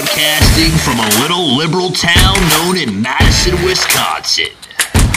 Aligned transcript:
broadcasting 0.00 0.72
from 0.78 0.98
a 0.98 1.20
little 1.20 1.58
liberal 1.58 1.90
town 1.90 2.34
known 2.48 2.78
in 2.78 3.02
Madison, 3.02 3.52
Wisconsin. 3.66 4.46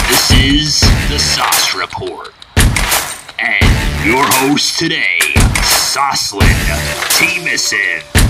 This 0.10 0.32
is 0.32 0.82
the 1.10 1.18
Sos 1.18 1.74
Report. 1.74 2.34
And 3.40 4.06
your 4.06 4.26
host 4.26 4.78
today, 4.80 5.20
Soslan 5.62 6.44
Temanson. 7.16 8.23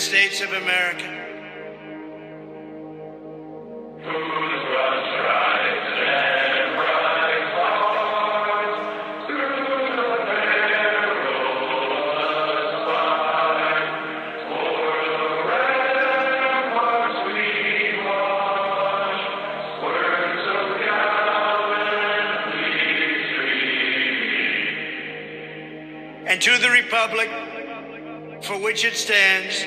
States 0.00 0.40
of 0.40 0.50
America. 0.54 1.04
And 26.26 26.40
to 26.40 26.56
the 26.56 26.70
republic 26.70 27.28
for 28.42 28.58
which 28.58 28.86
it 28.86 28.94
stands, 28.94 29.66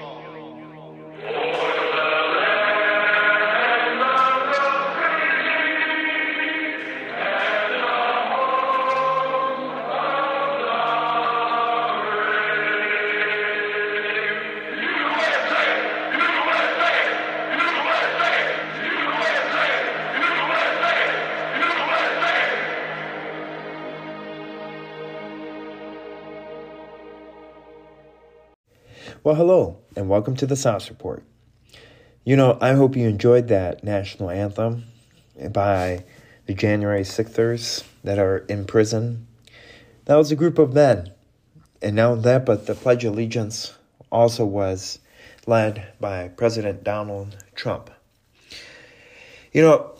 Well, 29.31 29.37
hello, 29.37 29.77
and 29.95 30.09
welcome 30.09 30.35
to 30.35 30.45
the 30.45 30.57
Sos 30.57 30.89
Report. 30.89 31.23
You 32.25 32.35
know, 32.35 32.57
I 32.59 32.73
hope 32.73 32.97
you 32.97 33.07
enjoyed 33.07 33.47
that 33.47 33.81
national 33.81 34.29
anthem 34.29 34.83
by 35.53 36.03
the 36.47 36.53
January 36.53 37.03
6thers 37.03 37.85
that 38.03 38.19
are 38.19 38.39
in 38.49 38.65
prison. 38.65 39.27
That 40.03 40.17
was 40.17 40.33
a 40.33 40.35
group 40.35 40.59
of 40.59 40.73
men. 40.73 41.13
And 41.81 41.95
now 41.95 42.13
that, 42.13 42.45
but 42.45 42.67
the 42.67 42.75
Pledge 42.75 43.05
of 43.05 43.13
Allegiance 43.13 43.73
also 44.11 44.43
was 44.43 44.99
led 45.47 45.93
by 46.01 46.27
President 46.27 46.83
Donald 46.83 47.37
Trump. 47.55 47.89
You 49.53 49.61
know, 49.61 49.95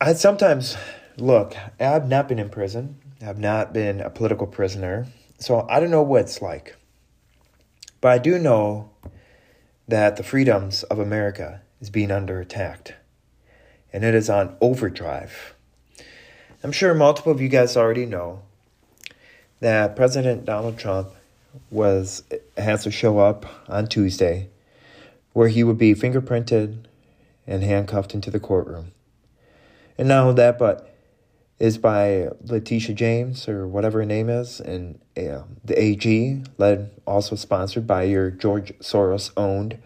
I 0.00 0.12
sometimes 0.12 0.76
look, 1.16 1.56
I've 1.80 2.08
not 2.08 2.28
been 2.28 2.38
in 2.38 2.50
prison, 2.50 3.00
I've 3.20 3.40
not 3.40 3.72
been 3.72 4.00
a 4.00 4.10
political 4.10 4.46
prisoner, 4.46 5.08
so 5.40 5.66
I 5.68 5.80
don't 5.80 5.90
know 5.90 6.02
what 6.02 6.20
it's 6.20 6.40
like. 6.40 6.76
But 8.06 8.12
I 8.12 8.18
do 8.18 8.38
know 8.38 8.90
that 9.88 10.16
the 10.16 10.22
freedoms 10.22 10.84
of 10.84 11.00
America 11.00 11.62
is 11.80 11.90
being 11.90 12.12
under 12.12 12.40
attack. 12.40 12.94
And 13.92 14.04
it 14.04 14.14
is 14.14 14.30
on 14.30 14.56
overdrive. 14.60 15.56
I'm 16.62 16.70
sure 16.70 16.94
multiple 16.94 17.32
of 17.32 17.40
you 17.40 17.48
guys 17.48 17.76
already 17.76 18.06
know 18.06 18.42
that 19.58 19.96
President 19.96 20.44
Donald 20.44 20.78
Trump 20.78 21.08
was 21.68 22.22
has 22.56 22.84
to 22.84 22.92
show 22.92 23.18
up 23.18 23.44
on 23.68 23.88
Tuesday 23.88 24.50
where 25.32 25.48
he 25.48 25.64
would 25.64 25.76
be 25.76 25.92
fingerprinted 25.92 26.84
and 27.44 27.64
handcuffed 27.64 28.14
into 28.14 28.30
the 28.30 28.38
courtroom. 28.38 28.92
And 29.98 30.06
not 30.06 30.22
only 30.22 30.34
that, 30.36 30.60
but 30.60 30.95
is 31.58 31.78
by 31.78 32.28
Letitia 32.42 32.94
James 32.94 33.48
or 33.48 33.66
whatever 33.66 34.00
her 34.00 34.06
name 34.06 34.28
is, 34.28 34.60
and 34.60 34.98
uh, 35.16 35.42
the 35.64 35.80
AG, 35.80 36.42
led 36.58 36.90
also 37.06 37.34
sponsored 37.34 37.86
by 37.86 38.02
your 38.02 38.30
George 38.30 38.72
Soros 38.80 39.30
owned 39.36 39.78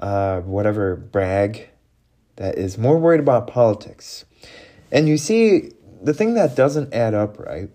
uh, 0.00 0.40
whatever 0.40 0.96
brag 0.96 1.68
that 2.36 2.56
is 2.56 2.78
more 2.78 2.98
worried 2.98 3.20
about 3.20 3.46
politics. 3.46 4.24
And 4.90 5.08
you 5.08 5.18
see, 5.18 5.72
the 6.02 6.14
thing 6.14 6.34
that 6.34 6.56
doesn't 6.56 6.94
add 6.94 7.14
up 7.14 7.38
right 7.38 7.70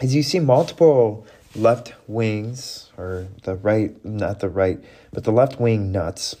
is 0.00 0.14
you 0.14 0.22
see 0.22 0.38
multiple 0.38 1.26
left 1.54 1.94
wings, 2.06 2.90
or 2.96 3.28
the 3.42 3.54
right, 3.54 4.02
not 4.04 4.40
the 4.40 4.48
right, 4.48 4.82
but 5.12 5.24
the 5.24 5.32
left 5.32 5.60
wing 5.60 5.92
nuts, 5.92 6.36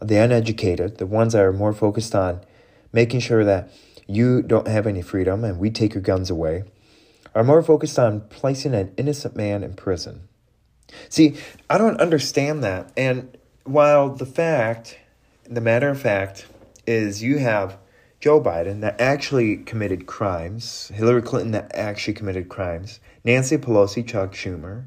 the 0.00 0.16
uneducated, 0.16 0.98
the 0.98 1.06
ones 1.06 1.32
that 1.32 1.42
are 1.42 1.52
more 1.52 1.72
focused 1.72 2.14
on 2.14 2.40
making 2.92 3.20
sure 3.20 3.44
that 3.44 3.70
you 4.08 4.42
don't 4.42 4.66
have 4.66 4.86
any 4.86 5.02
freedom 5.02 5.44
and 5.44 5.58
we 5.58 5.70
take 5.70 5.94
your 5.94 6.02
guns 6.02 6.30
away, 6.30 6.64
are 7.34 7.44
more 7.44 7.62
focused 7.62 7.98
on 7.98 8.22
placing 8.22 8.74
an 8.74 8.92
innocent 8.96 9.36
man 9.36 9.62
in 9.62 9.74
prison. 9.74 10.28
See, 11.08 11.36
I 11.68 11.78
don't 11.78 12.00
understand 12.00 12.64
that. 12.64 12.90
And 12.96 13.36
while 13.64 14.14
the 14.14 14.26
fact, 14.26 14.98
the 15.44 15.60
matter 15.60 15.90
of 15.90 16.00
fact, 16.00 16.46
is 16.86 17.22
you 17.22 17.38
have 17.38 17.76
Joe 18.20 18.40
Biden 18.40 18.80
that 18.80 19.00
actually 19.00 19.58
committed 19.58 20.06
crimes, 20.06 20.90
Hillary 20.94 21.22
Clinton 21.22 21.52
that 21.52 21.70
actually 21.74 22.14
committed 22.14 22.48
crimes, 22.48 22.98
Nancy 23.22 23.58
Pelosi, 23.58 24.06
Chuck 24.06 24.32
Schumer, 24.32 24.86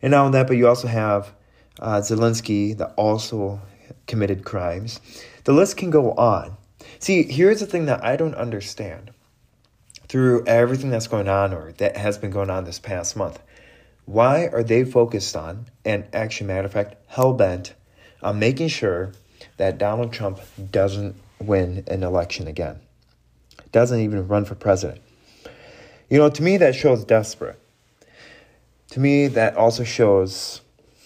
and 0.00 0.10
not 0.10 0.26
only 0.26 0.38
that, 0.38 0.46
but 0.48 0.56
you 0.56 0.66
also 0.66 0.88
have 0.88 1.32
uh, 1.78 2.00
Zelensky 2.00 2.76
that 2.76 2.94
also 2.96 3.60
committed 4.06 4.44
crimes. 4.44 5.00
The 5.44 5.52
list 5.52 5.76
can 5.76 5.90
go 5.90 6.12
on. 6.12 6.56
See, 6.98 7.22
here's 7.24 7.60
the 7.60 7.66
thing 7.66 7.86
that 7.86 8.04
I 8.04 8.16
don't 8.16 8.34
understand 8.34 9.12
through 10.08 10.44
everything 10.46 10.90
that's 10.90 11.06
going 11.06 11.28
on 11.28 11.52
or 11.52 11.72
that 11.72 11.96
has 11.96 12.18
been 12.18 12.30
going 12.30 12.50
on 12.50 12.64
this 12.64 12.78
past 12.78 13.16
month. 13.16 13.40
Why 14.06 14.46
are 14.46 14.62
they 14.62 14.84
focused 14.84 15.34
on, 15.34 15.66
and 15.84 16.04
actually, 16.12 16.48
matter 16.48 16.66
of 16.66 16.72
fact, 16.72 16.96
hell 17.08 17.32
bent 17.32 17.74
on 18.22 18.38
making 18.38 18.68
sure 18.68 19.12
that 19.56 19.78
Donald 19.78 20.12
Trump 20.12 20.40
doesn't 20.70 21.16
win 21.40 21.84
an 21.86 22.02
election 22.02 22.46
again? 22.46 22.80
Doesn't 23.72 24.00
even 24.00 24.28
run 24.28 24.44
for 24.44 24.54
president. 24.54 25.00
You 26.10 26.18
know, 26.18 26.28
to 26.28 26.42
me, 26.42 26.58
that 26.58 26.74
shows 26.74 27.04
desperate. 27.04 27.58
To 28.90 29.00
me, 29.00 29.26
that 29.28 29.56
also 29.56 29.84
shows 29.84 30.60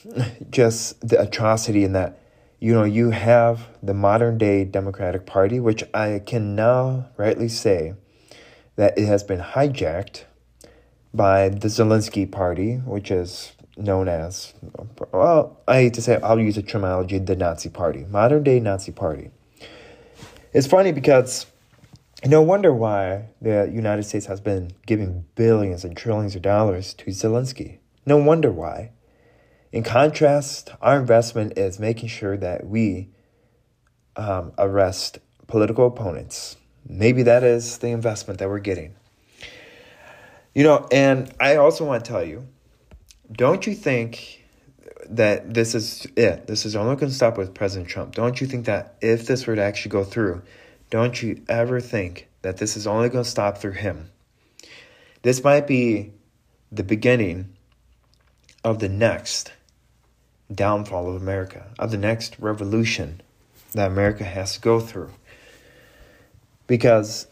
just 0.51 1.07
the 1.07 1.21
atrocity 1.21 1.85
in 1.85 1.93
that 1.93 2.21
you 2.60 2.75
know, 2.75 2.84
you 2.84 3.10
have 3.10 3.69
the 3.82 3.94
modern 3.94 4.38
day 4.38 4.64
Democratic 4.64 5.26
Party, 5.26 5.60
which 5.60 5.84
I 5.94 6.20
can 6.25 6.56
now 6.56 7.08
rightly 7.16 7.49
say 7.49 7.94
that 8.76 8.99
it 8.99 9.06
has 9.06 9.22
been 9.22 9.40
hijacked 9.40 10.25
by 11.14 11.49
the 11.49 11.69
Zelensky 11.69 12.31
party, 12.31 12.76
which 12.76 13.10
is 13.10 13.52
known 13.76 14.08
as, 14.08 14.55
well, 15.12 15.60
I 15.69 15.82
hate 15.82 15.94
to 15.94 16.02
say, 16.02 16.14
it, 16.14 16.22
I'll 16.22 16.38
use 16.38 16.56
a 16.56 16.62
terminology, 16.62 17.19
the 17.19 17.37
Nazi 17.37 17.69
party, 17.69 18.05
modern 18.10 18.43
day 18.43 18.58
Nazi 18.60 18.93
party. 18.93 19.31
It's 20.52 20.66
funny 20.66 20.93
because 20.93 21.46
no 22.26 22.43
wonder 22.43 22.72
why 22.72 23.26
the 23.40 23.70
United 23.72 24.02
States 24.02 24.26
has 24.26 24.40
been 24.40 24.72
giving 24.87 25.25
billions 25.37 25.84
and 25.84 25.96
trillions 25.96 26.34
of 26.34 26.43
dollars 26.43 26.94
to 26.94 27.06
Zelensky. 27.06 27.78
No 28.05 28.16
wonder 28.16 28.50
why. 28.50 28.90
In 29.70 29.82
contrast, 29.82 30.73
our 30.81 30.99
investment 30.99 31.59
is 31.59 31.79
making 31.79 32.09
sure 32.09 32.37
that 32.37 32.67
we 32.67 33.11
um, 34.17 34.53
arrest 34.56 35.19
political 35.47 35.87
opponents. 35.87 36.56
Maybe 36.87 37.23
that 37.25 37.44
is 37.44 37.79
the 37.79 37.88
investment 37.88 38.38
that 38.38 38.49
we're 38.49 38.61
getting. 38.61 38.94
You 40.55 40.65
know, 40.65 40.87
and 40.91 41.32
I 41.38 41.56
also 41.56 41.85
want 41.85 42.05
to 42.05 42.11
tell 42.11 42.25
you 42.25 42.49
don't 43.31 43.67
you 43.67 43.75
think 43.75 44.44
that 45.11 45.53
this 45.53 45.75
is 45.75 46.06
it? 46.17 46.47
This 46.47 46.65
is 46.65 46.75
only 46.75 46.97
going 46.97 47.11
to 47.11 47.15
stop 47.15 47.37
with 47.37 47.55
President 47.55 47.88
Trump. 47.88 48.15
Don't 48.15 48.41
you 48.41 48.47
think 48.47 48.67
that 48.67 48.97
if 49.03 49.26
this 49.26 49.47
were 49.47 49.55
to 49.55 49.62
actually 49.62 49.91
go 49.91 50.03
through, 50.03 50.43
don't 50.88 51.23
you 51.23 51.43
ever 51.49 51.81
think 51.81 52.29
that 52.41 52.56
this 52.56 52.76
is 52.76 52.87
only 52.87 53.11
going 53.11 53.25
to 53.25 53.31
stop 53.31 53.59
through 53.59 53.73
him? 53.73 54.11
This 55.23 55.44
might 55.44 55.67
be 55.67 56.12
the 56.73 56.82
beginning 56.82 57.55
of 58.65 58.79
the 58.79 58.88
next 58.88 59.53
downfall 60.53 61.09
of 61.09 61.21
America, 61.21 61.67
of 61.79 61.91
the 61.91 61.99
next 61.99 62.39
revolution 62.39 63.21
that 63.73 63.91
America 63.91 64.25
has 64.25 64.55
to 64.55 64.61
go 64.61 64.81
through. 64.81 65.11
Because 66.67 67.27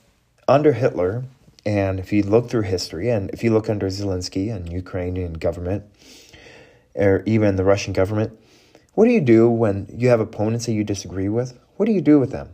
under 0.49 0.73
Hitler, 0.73 1.25
and 1.65 1.99
if 1.99 2.13
you 2.13 2.23
look 2.23 2.49
through 2.49 2.63
history, 2.63 3.11
and 3.11 3.31
if 3.31 3.43
you 3.43 3.53
look 3.53 3.69
under 3.69 3.87
Zelensky 3.89 4.55
and 4.55 4.71
Ukrainian 4.73 5.35
government, 5.35 5.85
or 6.95 7.23
even 7.27 7.57
the 7.57 7.65
Russian 7.65 7.93
government, 7.93 8.39
what 8.95 9.07
do 9.07 9.11
you 9.11 9.21
do 9.21 9.51
when 9.51 9.87
you 9.95 10.09
have 10.09 10.21
opponents 10.21 10.67
that 10.67 10.73
you 10.73 10.85
disagree 10.85 11.29
with? 11.29 11.59
What 11.77 11.87
do 11.87 11.93
you 11.93 12.01
do 12.01 12.19
with 12.19 12.31
them? 12.31 12.51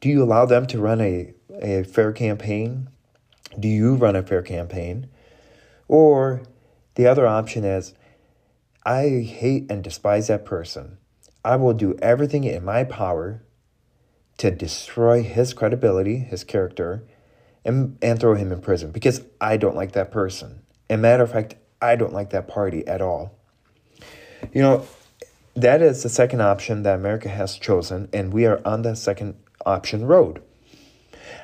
Do 0.00 0.08
you 0.08 0.22
allow 0.22 0.46
them 0.46 0.66
to 0.68 0.78
run 0.78 1.00
a, 1.00 1.34
a 1.60 1.82
fair 1.82 2.12
campaign? 2.12 2.88
Do 3.58 3.66
you 3.66 3.94
run 3.94 4.14
a 4.14 4.22
fair 4.22 4.42
campaign? 4.42 5.08
Or 5.88 6.42
the 6.94 7.06
other 7.06 7.26
option 7.26 7.64
is, 7.64 7.94
I 8.88 9.20
hate 9.20 9.70
and 9.70 9.84
despise 9.84 10.28
that 10.28 10.46
person. 10.46 10.96
I 11.44 11.56
will 11.56 11.74
do 11.74 11.98
everything 12.00 12.44
in 12.44 12.64
my 12.64 12.84
power 12.84 13.42
to 14.38 14.50
destroy 14.50 15.22
his 15.22 15.52
credibility, 15.52 16.16
his 16.16 16.42
character, 16.42 17.04
and, 17.66 17.98
and 18.00 18.18
throw 18.18 18.34
him 18.34 18.50
in 18.50 18.62
prison 18.62 18.90
because 18.90 19.20
I 19.42 19.58
don't 19.58 19.76
like 19.76 19.92
that 19.92 20.10
person. 20.10 20.62
And 20.88 21.02
matter 21.02 21.22
of 21.22 21.32
fact, 21.32 21.56
I 21.82 21.96
don't 21.96 22.14
like 22.14 22.30
that 22.30 22.48
party 22.48 22.86
at 22.86 23.02
all. 23.02 23.38
You 24.54 24.62
know, 24.62 24.88
that 25.54 25.82
is 25.82 26.02
the 26.02 26.08
second 26.08 26.40
option 26.40 26.82
that 26.84 26.94
America 26.94 27.28
has 27.28 27.58
chosen, 27.58 28.08
and 28.14 28.32
we 28.32 28.46
are 28.46 28.62
on 28.64 28.80
the 28.80 28.96
second 28.96 29.34
option 29.66 30.06
road. 30.06 30.40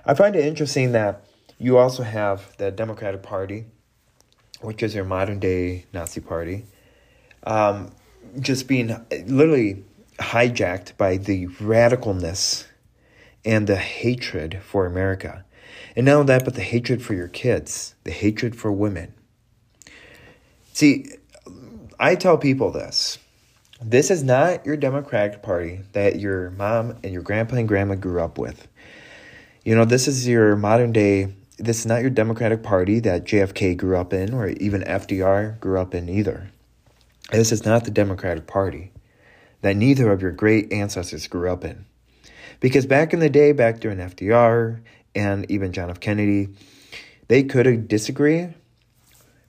I 0.06 0.14
find 0.14 0.34
it 0.34 0.46
interesting 0.46 0.92
that 0.92 1.26
you 1.58 1.76
also 1.76 2.04
have 2.04 2.56
the 2.56 2.70
Democratic 2.70 3.22
Party, 3.22 3.66
which 4.62 4.82
is 4.82 4.94
your 4.94 5.04
modern 5.04 5.40
day 5.40 5.84
Nazi 5.92 6.22
party, 6.22 6.64
um, 7.44 7.90
just 8.40 8.66
being 8.68 8.88
literally 9.26 9.84
hijacked 10.18 10.96
by 10.96 11.16
the 11.16 11.46
radicalness 11.48 12.66
and 13.44 13.66
the 13.66 13.76
hatred 13.76 14.60
for 14.62 14.86
America. 14.86 15.44
And 15.96 16.06
not 16.06 16.14
only 16.14 16.26
that, 16.26 16.44
but 16.44 16.54
the 16.54 16.62
hatred 16.62 17.02
for 17.02 17.14
your 17.14 17.28
kids, 17.28 17.94
the 18.04 18.10
hatred 18.10 18.56
for 18.56 18.72
women. 18.72 19.14
See, 20.72 21.06
I 22.00 22.16
tell 22.16 22.38
people 22.38 22.70
this. 22.70 23.18
This 23.80 24.10
is 24.10 24.22
not 24.24 24.64
your 24.64 24.76
Democratic 24.76 25.42
Party 25.42 25.80
that 25.92 26.18
your 26.18 26.50
mom 26.50 26.96
and 27.02 27.12
your 27.12 27.22
grandpa 27.22 27.56
and 27.56 27.68
grandma 27.68 27.94
grew 27.96 28.20
up 28.20 28.38
with. 28.38 28.66
You 29.64 29.74
know, 29.74 29.84
this 29.84 30.08
is 30.08 30.26
your 30.26 30.56
modern 30.56 30.92
day, 30.92 31.34
this 31.58 31.80
is 31.80 31.86
not 31.86 32.00
your 32.00 32.10
Democratic 32.10 32.62
Party 32.62 32.98
that 33.00 33.24
JFK 33.24 33.76
grew 33.76 33.96
up 33.96 34.12
in 34.12 34.32
or 34.32 34.48
even 34.48 34.82
FDR 34.82 35.60
grew 35.60 35.78
up 35.78 35.94
in 35.94 36.08
either. 36.08 36.50
This 37.30 37.52
is 37.52 37.64
not 37.64 37.84
the 37.84 37.90
Democratic 37.90 38.46
Party 38.46 38.92
that 39.62 39.76
neither 39.76 40.12
of 40.12 40.20
your 40.20 40.30
great 40.30 40.72
ancestors 40.72 41.26
grew 41.26 41.50
up 41.50 41.64
in. 41.64 41.86
Because 42.60 42.84
back 42.84 43.14
in 43.14 43.20
the 43.20 43.30
day, 43.30 43.52
back 43.52 43.80
during 43.80 43.98
FDR 43.98 44.82
and 45.14 45.50
even 45.50 45.72
John 45.72 45.90
F. 45.90 46.00
Kennedy, 46.00 46.48
they 47.28 47.42
could 47.42 47.88
disagree, 47.88 48.48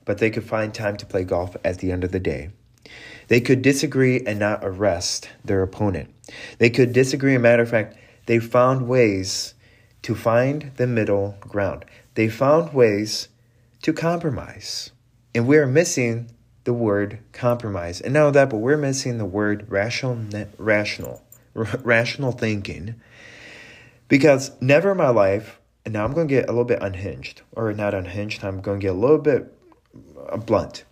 but 0.06 0.20
they 0.20 0.30
could 0.30 0.46
find 0.46 0.74
time 0.74 0.96
to 0.98 1.06
play 1.06 1.26
golf 1.26 1.58
at 1.66 1.80
the 1.80 1.92
end 1.92 2.06
of 2.06 2.14
the 2.14 2.20
day. 2.20 2.52
They 3.28 3.42
could 3.42 3.62
disagree 3.62 4.22
and 4.26 4.40
not 4.40 4.60
arrest 4.64 5.30
their 5.44 5.62
opponent. 5.62 6.14
They 6.60 6.70
could 6.70 6.94
disagree, 6.94 7.36
a 7.36 7.40
matter 7.40 7.64
of 7.64 7.70
fact, 7.70 7.98
they 8.26 8.40
found 8.40 8.88
ways 8.88 9.54
to 10.04 10.16
find 10.16 10.72
the 10.78 10.88
middle 10.88 11.36
ground. 11.42 11.84
They 12.14 12.30
found 12.30 12.74
ways 12.74 13.28
to 13.82 13.92
compromise. 13.92 14.92
And 15.34 15.48
we 15.48 15.58
are 15.58 15.68
missing 15.68 16.32
the 16.66 16.74
word 16.74 17.20
compromise. 17.32 18.02
And 18.02 18.14
not 18.14 18.32
that, 18.32 18.50
but 18.50 18.58
we're 18.58 18.78
missing 18.78 19.18
the 19.18 19.26
word 19.26 19.66
rational, 19.70 20.20
rational, 20.58 21.24
rational 21.54 22.32
thinking. 22.32 22.96
Because 24.08 24.52
never 24.62 24.92
in 24.92 24.98
my 24.98 25.10
life, 25.10 25.60
and 25.86 25.94
now 25.94 26.04
I'm 26.04 26.14
going 26.14 26.28
to 26.28 26.34
get 26.34 26.46
a 26.46 26.52
little 26.52 26.66
bit 26.66 26.82
unhinged, 26.82 27.42
or 27.54 27.72
not 27.74 27.94
unhinged, 27.94 28.44
I'm 28.44 28.62
going 28.62 28.80
to 28.80 28.86
get 28.86 28.96
a 28.96 28.98
little 28.98 29.20
bit 29.20 29.52
uh, 30.30 30.38
blunt. 30.38 30.84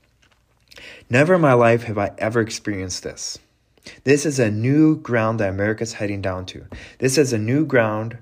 Never 1.10 1.36
in 1.36 1.42
my 1.42 1.54
life 1.54 1.84
have 1.84 1.98
I 1.98 2.12
ever 2.18 2.40
experienced 2.42 3.04
this. 3.04 3.38
This 4.04 4.26
is 4.26 4.40
a 4.40 4.50
new 4.50 4.96
ground 4.98 5.40
that 5.40 5.50
America's 5.50 5.94
heading 5.94 6.22
down 6.22 6.46
to. 6.48 6.66
This 7.00 7.18
is 7.18 7.34
a 7.34 7.38
new 7.38 7.66
ground, 7.66 8.18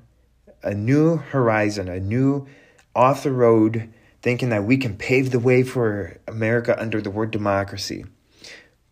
a 0.64 0.74
new 0.74 1.18
horizon, 1.18 1.88
a 1.88 2.00
new 2.00 2.48
off 2.96 3.24
the 3.24 3.32
road 3.32 3.90
thinking 4.22 4.50
that 4.50 4.64
we 4.64 4.78
can 4.78 4.96
pave 4.96 5.32
the 5.32 5.40
way 5.40 5.64
for 5.64 6.18
America 6.28 6.80
under 6.80 7.02
the 7.02 7.10
word 7.10 7.32
democracy. 7.32 8.06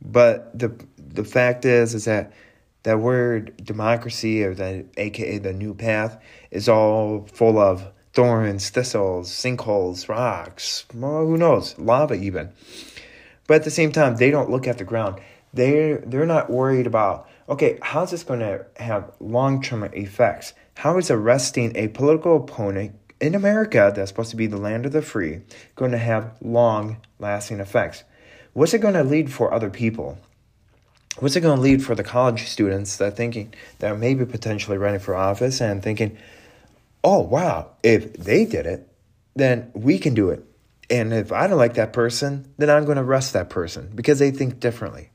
But 0.02 0.58
the 0.58 0.74
the 0.98 1.24
fact 1.24 1.66
is 1.66 1.94
is 1.94 2.06
that 2.06 2.32
that 2.84 3.00
word 3.00 3.54
democracy 3.64 4.44
or 4.44 4.54
that 4.56 4.86
aka 4.98 5.38
the 5.38 5.54
new 5.54 5.74
path 5.74 6.22
is 6.52 6.70
all 6.70 7.28
full 7.32 7.60
of 7.60 7.92
thorns, 8.14 8.70
thistles, 8.70 9.30
sinkholes, 9.30 10.10
rocks, 10.10 10.86
well, 10.94 11.26
who 11.26 11.38
knows, 11.38 11.78
lava 11.78 12.16
even. 12.16 12.52
But 13.48 13.56
at 13.56 13.64
the 13.64 13.72
same 13.72 13.92
time, 13.92 14.16
they 14.16 14.32
don't 14.32 14.50
look 14.50 14.68
at 14.68 14.78
the 14.78 14.84
ground. 14.84 15.22
They're 15.54 15.98
they're 15.98 16.26
not 16.26 16.50
worried 16.50 16.88
about 16.88 17.28
okay, 17.50 17.80
how's 17.82 18.12
this 18.12 18.24
going 18.24 18.40
to 18.40 18.66
have 18.78 19.12
long 19.20 19.62
term 19.62 19.84
effects? 19.84 20.54
How 20.76 20.98
is 20.98 21.12
arresting 21.12 21.76
a 21.76 21.88
political 21.90 22.38
opponent 22.38 22.99
in 23.22 23.36
America, 23.36 23.92
that's 23.94 24.10
supposed 24.10 24.32
to 24.32 24.36
be 24.36 24.48
the 24.48 24.58
land 24.58 24.86
of 24.86 24.92
the 24.92 25.02
free, 25.02 25.42
going 25.76 25.92
to 25.92 25.98
have 25.98 26.36
long 26.42 26.98
lasting 27.20 27.60
effects. 27.60 28.04
What's 28.54 28.74
it 28.74 28.80
going 28.80 28.94
to 28.94 29.04
lead 29.04 29.32
for 29.32 29.54
other 29.54 29.70
people? 29.70 30.18
What's 31.20 31.36
it 31.36 31.42
going 31.42 31.58
to 31.58 31.62
lead 31.62 31.84
for 31.84 31.96
the 31.96 32.04
college 32.04 32.48
students 32.48 32.98
that 32.98 33.18
thinking 33.18 33.54
that 33.80 33.98
maybe 33.98 34.26
potentially 34.26 34.78
running 34.78 35.02
for 35.02 35.16
office 35.16 35.60
and 35.60 35.84
thinking, 35.84 36.18
oh 37.04 37.20
wow, 37.20 37.72
if 37.84 38.14
they 38.14 38.46
did 38.46 38.66
it, 38.66 38.88
then 39.36 39.72
we 39.74 39.98
can 39.98 40.14
do 40.14 40.30
it. 40.30 40.44
And 40.90 41.14
if 41.14 41.32
I 41.32 41.48
don't 41.48 41.58
like 41.58 41.76
that 41.76 41.94
person, 41.94 42.54
then 42.58 42.70
I'm 42.70 42.86
going 42.86 42.98
to 42.98 43.04
arrest 43.04 43.34
that 43.34 43.50
person 43.50 43.92
because 43.94 44.20
they 44.20 44.32
think 44.32 44.60
differently. 44.60 45.10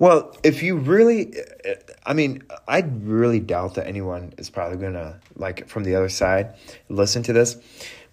Well, 0.00 0.34
if 0.42 0.62
you 0.62 0.76
really, 0.76 1.34
I 2.06 2.14
mean, 2.14 2.42
I 2.66 2.80
really 2.80 3.38
doubt 3.38 3.74
that 3.74 3.86
anyone 3.86 4.32
is 4.38 4.48
probably 4.48 4.78
to, 4.78 5.20
like, 5.36 5.68
from 5.68 5.84
the 5.84 5.94
other 5.94 6.08
side, 6.08 6.54
listen 6.88 7.22
to 7.24 7.34
this. 7.34 7.58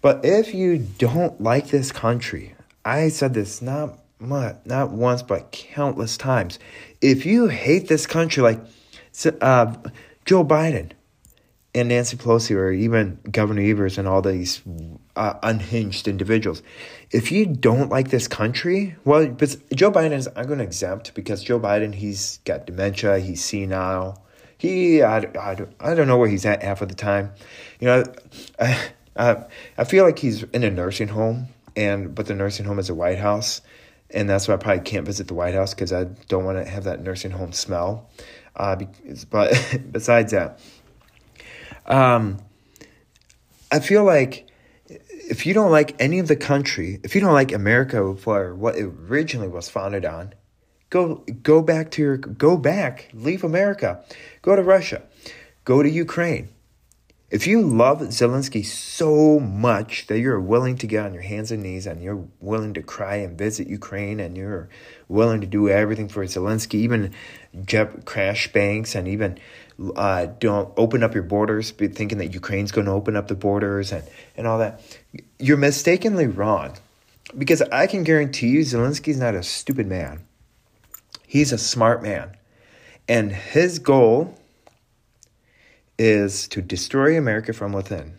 But 0.01 0.25
if 0.25 0.53
you 0.53 0.79
don't 0.79 1.39
like 1.39 1.67
this 1.70 1.94
country, 1.94 2.56
I 2.84 3.08
said 3.08 3.34
this 3.34 3.62
not 3.62 4.00
not 4.20 4.89
once, 4.91 5.22
but 5.22 5.51
countless 5.53 6.17
times. 6.17 6.60
If 7.01 7.25
you 7.25 7.48
hate 7.48 7.88
this 7.88 8.06
country, 8.06 8.44
like 8.44 8.60
uh, 9.41 9.74
Joe 10.25 10.44
Biden, 10.44 10.91
and 11.74 11.89
Nancy 11.89 12.17
Pelosi 12.17 12.56
or 12.56 12.72
even 12.72 13.20
Governor 13.32 13.62
Evers 13.62 13.98
and 13.98 14.08
all 14.08 14.22
these 14.22 14.62
uh, 15.17 15.39
unhinged 15.43 16.07
individuals. 16.07 16.62
If 17.12 17.31
you 17.31 17.45
don't 17.45 17.89
like 17.89 18.09
this 18.09 18.27
country, 18.27 18.95
well, 19.03 19.25
Joe 19.74 19.91
Biden 19.91 20.12
is 20.12 20.29
I'm 20.36 20.45
going 20.45 20.59
to 20.59 20.63
exempt 20.63 21.13
because 21.15 21.43
Joe 21.43 21.59
Biden 21.59 21.95
he's 21.95 22.39
got 22.45 22.65
dementia, 22.65 23.19
he's 23.19 23.43
senile. 23.43 24.24
He 24.57 25.01
I, 25.01 25.19
I, 25.19 25.57
I 25.79 25.95
don't 25.95 26.07
know 26.07 26.17
where 26.17 26.29
he's 26.29 26.45
at 26.45 26.63
half 26.63 26.81
of 26.81 26.89
the 26.89 26.95
time. 26.95 27.31
You 27.79 27.88
know, 27.88 28.03
I, 28.59 28.89
I, 29.17 29.45
I 29.77 29.83
feel 29.83 30.05
like 30.05 30.19
he's 30.19 30.43
in 30.43 30.63
a 30.63 30.69
nursing 30.69 31.09
home 31.09 31.47
and 31.75 32.13
but 32.13 32.27
the 32.27 32.36
nursing 32.36 32.65
home 32.65 32.79
is 32.79 32.89
a 32.89 32.95
White 32.95 33.19
House. 33.19 33.62
And 34.09 34.29
that's 34.29 34.47
why 34.47 34.53
I 34.53 34.57
probably 34.57 34.83
can't 34.83 35.05
visit 35.05 35.27
the 35.27 35.33
White 35.33 35.53
House 35.53 35.74
because 35.74 35.91
I 35.91 36.05
don't 36.27 36.45
want 36.45 36.63
to 36.63 36.69
have 36.69 36.86
that 36.86 37.01
nursing 37.01 37.31
home 37.31 37.51
smell. 37.51 38.09
Uh, 38.55 38.77
but 39.29 39.79
besides 39.91 40.31
that, 40.31 40.59
um, 41.86 42.38
I 43.71 43.79
feel 43.79 44.03
like 44.03 44.47
if 45.29 45.46
you 45.46 45.53
don't 45.53 45.72
like 45.72 45.96
any 46.00 46.19
of 46.19 46.27
the 46.27 46.36
country, 46.36 47.00
if 47.03 47.13
you 47.13 47.22
don't 47.22 47.34
like 47.34 47.51
America 47.51 48.15
for 48.15 48.55
what 48.55 48.75
it 48.75 48.86
originally 48.86 49.48
was 49.48 49.69
founded 49.69 50.05
on, 50.05 50.34
go 50.89 51.24
go 51.43 51.62
back 51.62 51.91
to 51.91 52.01
your 52.01 52.17
go 52.17 52.57
back, 52.57 53.10
leave 53.13 53.43
America, 53.43 54.03
go 54.41 54.55
to 54.55 54.63
Russia, 54.63 55.03
go 55.65 55.84
to 55.84 55.89
Ukraine. 55.89 56.50
If 57.29 57.46
you 57.46 57.62
love 57.62 58.00
Zelensky 58.00 58.65
so 58.65 59.38
much 59.38 60.07
that 60.07 60.19
you're 60.19 60.39
willing 60.39 60.77
to 60.77 60.88
get 60.88 61.05
on 61.05 61.13
your 61.13 61.24
hands 61.24 61.51
and 61.51 61.62
knees 61.62 61.86
and 61.86 62.01
you're 62.01 62.25
willing 62.39 62.74
to 62.75 62.81
cry 62.81 63.15
and 63.17 63.38
visit 63.38 63.67
Ukraine 63.67 64.22
and 64.22 64.38
you're 64.38 64.69
willing 65.10 65.41
to 65.41 65.48
do 65.48 65.67
everything 65.67 66.07
for 66.07 66.24
Zelensky, 66.24 66.75
even 66.75 67.13
jet 67.65 68.05
crash 68.05 68.53
banks 68.53 68.96
and 68.96 69.10
even 69.10 69.38
uh, 69.98 70.27
don't 70.39 70.74
open 70.77 71.03
up 71.03 71.13
your 71.13 71.24
borders, 71.24 71.72
thinking 71.72 72.17
that 72.19 72.34
Ukraine's 72.34 72.72
going 72.72 72.86
to 72.86 72.93
open 72.93 73.17
up 73.17 73.27
the 73.27 73.36
borders 73.36 73.91
and, 73.91 74.07
and 74.38 74.48
all 74.48 74.60
that, 74.60 74.81
you're 75.38 75.57
mistakenly 75.57 76.27
wrong. 76.27 76.77
Because 77.38 77.62
I 77.62 77.88
can 77.88 78.05
guarantee 78.05 78.48
you, 78.48 78.62
Zelensky's 78.62 79.19
not 79.19 79.36
a 79.36 79.43
stupid 79.43 79.86
man. 79.86 80.22
He's 81.27 81.51
a 81.51 81.57
smart 81.57 82.01
man. 82.01 82.38
And 83.10 83.34
his 83.34 83.79
goal 83.79 84.34
is 85.98 86.48
to 86.50 86.62
destroy 86.62 87.18
America 87.18 87.54
from 87.54 87.74
within. 87.74 88.18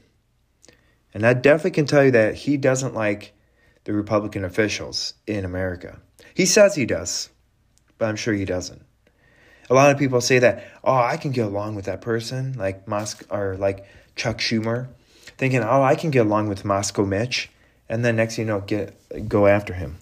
And 1.15 1.27
I 1.27 1.35
definitely 1.35 1.73
can 1.73 1.87
tell 1.87 2.05
you 2.05 2.11
that 2.13 2.35
he 2.35 2.57
doesn't 2.57 2.95
like 2.95 3.33
the 3.85 3.93
Republican 3.93 4.45
officials 4.45 5.15
in 5.27 5.45
America. 5.45 6.01
He 6.35 6.47
says 6.47 6.75
he 6.75 6.87
does, 6.87 7.31
but 7.97 8.09
I'm 8.09 8.17
sure 8.17 8.35
he 8.35 8.45
doesn't. 8.45 8.83
A 9.71 9.75
lot 9.75 9.91
of 9.91 9.99
people 9.99 10.21
say 10.21 10.39
that, 10.39 10.65
oh, 10.83 10.97
I 10.97 11.17
can 11.17 11.31
get 11.31 11.47
along 11.47 11.75
with 11.75 11.87
that 11.87 12.01
person, 12.01 12.55
like 12.55 12.89
Musk 12.89 13.25
or 13.31 13.57
like 13.57 13.87
Chuck 14.17 14.39
Schumer, 14.39 14.89
thinking, 15.37 15.63
oh, 15.63 15.83
I 15.83 15.95
can 15.95 16.11
get 16.11 16.27
along 16.27 16.49
with 16.49 16.65
Moscow 16.65 17.05
Mitch, 17.05 17.51
and 17.89 18.05
then 18.05 18.17
next 18.17 18.37
thing 18.37 18.47
you 18.47 18.53
know, 18.53 18.61
get 18.61 19.29
go 19.29 19.47
after 19.47 19.75
him. 19.75 19.99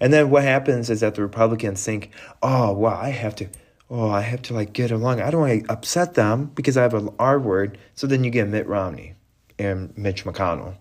And 0.00 0.12
then 0.12 0.30
what 0.30 0.42
happens 0.42 0.90
is 0.90 1.00
that 1.00 1.14
the 1.14 1.22
Republicans 1.22 1.84
think, 1.84 2.10
oh, 2.42 2.72
well, 2.72 2.94
I 2.94 3.10
have 3.10 3.36
to 3.36 3.48
oh, 3.92 4.08
I 4.08 4.22
have 4.22 4.40
to 4.42 4.54
like 4.54 4.72
get 4.72 4.90
along. 4.90 5.20
I 5.20 5.30
don't 5.30 5.42
want 5.42 5.66
to 5.66 5.72
upset 5.72 6.14
them 6.14 6.46
because 6.54 6.78
I 6.78 6.82
have 6.82 6.94
an 6.94 7.10
R 7.18 7.38
word. 7.38 7.76
So 7.94 8.06
then 8.06 8.24
you 8.24 8.30
get 8.30 8.48
Mitt 8.48 8.66
Romney 8.66 9.14
and 9.58 9.96
Mitch 9.98 10.24
McConnell, 10.24 10.76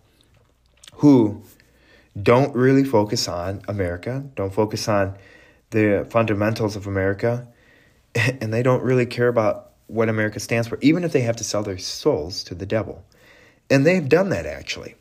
who 0.94 1.44
don't 2.22 2.56
really 2.56 2.86
focus 2.86 3.28
on 3.28 3.62
America, 3.68 4.24
don't 4.36 4.54
focus 4.54 4.88
on 4.88 5.18
the 5.72 6.08
fundamentals 6.10 6.78
of 6.78 6.88
America, 6.88 7.48
and 8.16 8.54
they 8.54 8.64
don't 8.64 8.82
really 8.82 9.06
care 9.06 9.28
about 9.28 9.72
what 9.88 10.08
America 10.08 10.40
stands 10.40 10.70
for, 10.70 10.78
even 10.82 11.04
if 11.04 11.12
they 11.12 11.22
have 11.22 11.36
to 11.36 11.44
sell 11.44 11.64
their 11.64 11.78
souls 11.78 12.46
to 12.46 12.56
the 12.56 12.66
devil. 12.66 13.04
And 13.70 13.86
they've 13.86 14.08
done 14.08 14.30
that 14.30 14.46
actually. 14.46 14.96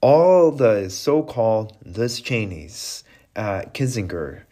All 0.00 0.50
the 0.50 0.88
so 0.88 1.22
called 1.22 1.76
Liz 1.84 2.22
Cheney's, 2.22 3.04
uh, 3.36 3.64
Kinzinger, 3.74 4.44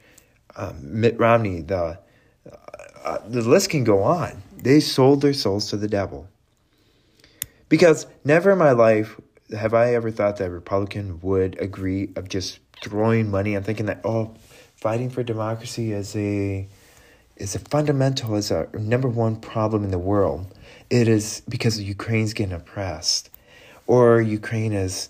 uh, 0.56 0.74
Mitt 0.78 1.18
Romney, 1.18 1.62
the 1.62 1.98
uh, 3.04 3.18
the 3.26 3.42
list 3.42 3.70
can 3.70 3.84
go 3.84 4.02
on. 4.02 4.42
They 4.56 4.80
sold 4.80 5.22
their 5.22 5.32
souls 5.32 5.70
to 5.70 5.76
the 5.76 5.88
devil. 5.88 6.28
Because 7.68 8.06
never 8.24 8.52
in 8.52 8.58
my 8.58 8.72
life 8.72 9.20
have 9.56 9.74
I 9.74 9.94
ever 9.94 10.10
thought 10.10 10.36
that 10.38 10.46
a 10.46 10.50
Republican 10.50 11.20
would 11.20 11.60
agree 11.60 12.10
of 12.16 12.28
just 12.28 12.60
throwing 12.82 13.30
money 13.30 13.54
and 13.54 13.64
thinking 13.64 13.86
that 13.86 14.00
oh, 14.04 14.34
fighting 14.76 15.10
for 15.10 15.22
democracy 15.22 15.92
is 15.92 16.14
a 16.16 16.68
is 17.36 17.54
a 17.54 17.58
fundamental 17.58 18.34
is 18.34 18.50
a 18.50 18.68
number 18.74 19.08
one 19.08 19.36
problem 19.36 19.84
in 19.84 19.90
the 19.90 19.98
world. 19.98 20.46
It 20.90 21.08
is 21.08 21.42
because 21.48 21.80
Ukraine's 21.80 22.32
getting 22.32 22.54
oppressed, 22.54 23.30
or 23.86 24.20
Ukraine 24.20 24.72
is, 24.72 25.08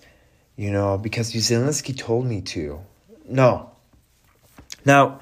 you 0.55 0.71
know, 0.71 0.97
because 0.97 1.31
Zelensky 1.33 1.97
told 1.97 2.25
me 2.25 2.41
to. 2.41 2.79
No. 3.27 3.71
Now, 4.85 5.21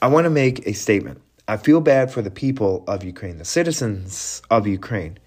I 0.00 0.06
want 0.08 0.24
to 0.24 0.30
make 0.30 0.66
a 0.66 0.72
statement. 0.72 1.20
I 1.46 1.58
feel 1.58 1.82
bad 1.82 2.10
for 2.10 2.22
the 2.22 2.30
people 2.30 2.84
of 2.88 3.04
Ukraine, 3.04 3.36
the 3.36 3.44
citizens 3.44 4.40
of 4.50 4.66
Ukraine. 4.66 5.18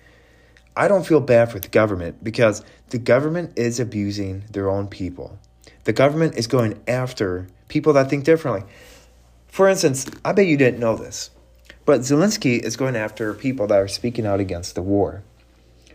I 0.76 0.88
don't 0.88 1.06
feel 1.06 1.20
bad 1.20 1.52
for 1.52 1.60
the 1.60 1.68
government 1.68 2.24
because 2.24 2.64
the 2.90 2.98
government 2.98 3.54
is 3.56 3.80
abusing 3.80 4.44
their 4.52 4.68
own 4.68 4.88
people. 4.88 5.38
The 5.84 5.94
government 5.94 6.36
is 6.36 6.48
going 6.48 6.82
after 6.88 7.48
people 7.68 7.94
that 7.94 8.10
think 8.10 8.24
differently. 8.24 8.64
For 9.48 9.68
instance, 9.68 10.08
I 10.26 10.32
bet 10.32 10.48
you 10.48 10.58
didn't 10.58 10.80
know 10.80 10.96
this, 10.96 11.30
but 11.86 12.02
Zelensky 12.02 12.64
is 12.64 12.76
going 12.78 12.96
after 12.96 13.36
people 13.36 13.68
that 13.68 13.80
are 13.80 13.88
speaking 13.88 14.26
out 14.26 14.40
against 14.40 14.74
the 14.74 14.82
war. 14.82 15.24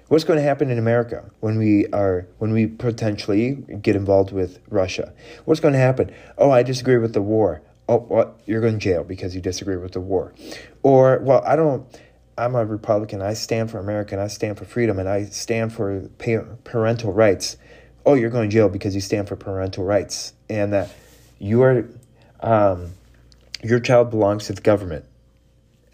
What's 0.07 0.25
going 0.25 0.39
to 0.39 0.45
happen 0.45 0.71
in 0.71 0.79
America 0.79 1.33
when 1.41 1.59
we 1.59 1.89
are 1.89 2.29
when 2.39 2.53
we 2.53 2.69
potentially 2.69 3.55
get 3.83 3.97
involved 3.97 4.31
with 4.31 4.61
Russia? 4.69 5.13
What's 5.47 5.61
going 5.61 5.75
to 5.75 5.81
happen? 5.81 6.13
Oh, 6.39 6.53
I 6.53 6.63
disagree 6.63 6.99
with 6.99 7.13
the 7.13 7.23
war 7.23 7.63
oh, 7.93 8.07
well, 8.09 8.35
you're 8.47 8.61
going 8.61 8.75
to 8.75 8.79
jail 8.79 9.05
because 9.05 9.35
you 9.35 9.41
disagree 9.41 9.77
with 9.77 9.93
the 9.93 10.01
war. 10.01 10.33
Or, 10.83 11.19
well, 11.19 11.43
I 11.47 11.57
don't, 11.57 11.87
I'm 12.39 12.55
a 12.55 12.65
Republican. 12.65 13.21
I 13.21 13.35
stand 13.35 13.71
for 13.71 13.79
America 13.79 14.15
and 14.15 14.23
I 14.23 14.29
stand 14.29 14.59
for 14.59 14.65
freedom 14.65 14.99
and 14.99 15.09
I 15.09 15.25
stand 15.27 15.73
for 15.73 16.09
parental 16.65 17.13
rights. 17.13 17.57
Oh, 18.07 18.15
you're 18.15 18.31
going 18.31 18.49
to 18.49 18.53
jail 18.53 18.69
because 18.69 18.95
you 18.95 19.01
stand 19.01 19.29
for 19.29 19.37
parental 19.37 19.85
rights 19.85 20.33
and 20.49 20.73
that 20.73 20.91
you 21.39 21.63
are, 21.63 21.89
um, 22.41 22.93
your 23.63 23.79
child 23.79 24.11
belongs 24.11 24.47
to 24.47 24.55
the 24.55 24.63
government. 24.63 25.05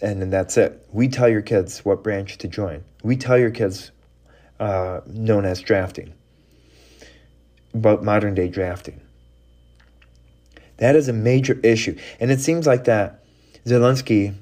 And 0.01 0.23
then 0.23 0.31
that's 0.31 0.57
it. 0.57 0.87
We 0.93 1.09
tell 1.09 1.29
your 1.29 1.43
kids 1.43 1.85
what 1.85 2.05
branch 2.05 2.39
to 2.39 2.49
join. 2.49 2.85
We 3.03 3.17
tell 3.17 3.37
your 3.37 3.51
kids, 3.51 3.91
uh, 4.61 5.01
known 5.07 5.45
as 5.45 5.61
drafting, 5.61 6.15
but 7.75 8.05
modern 8.05 8.35
day 8.35 8.49
drafting. 8.49 9.01
That 10.79 10.97
is 10.97 11.09
a 11.09 11.13
major 11.13 11.61
issue. 11.63 11.97
And 12.19 12.31
it 12.31 12.41
seems 12.41 12.67
like 12.67 12.85
that 12.85 13.23
Zelensky 13.65 14.35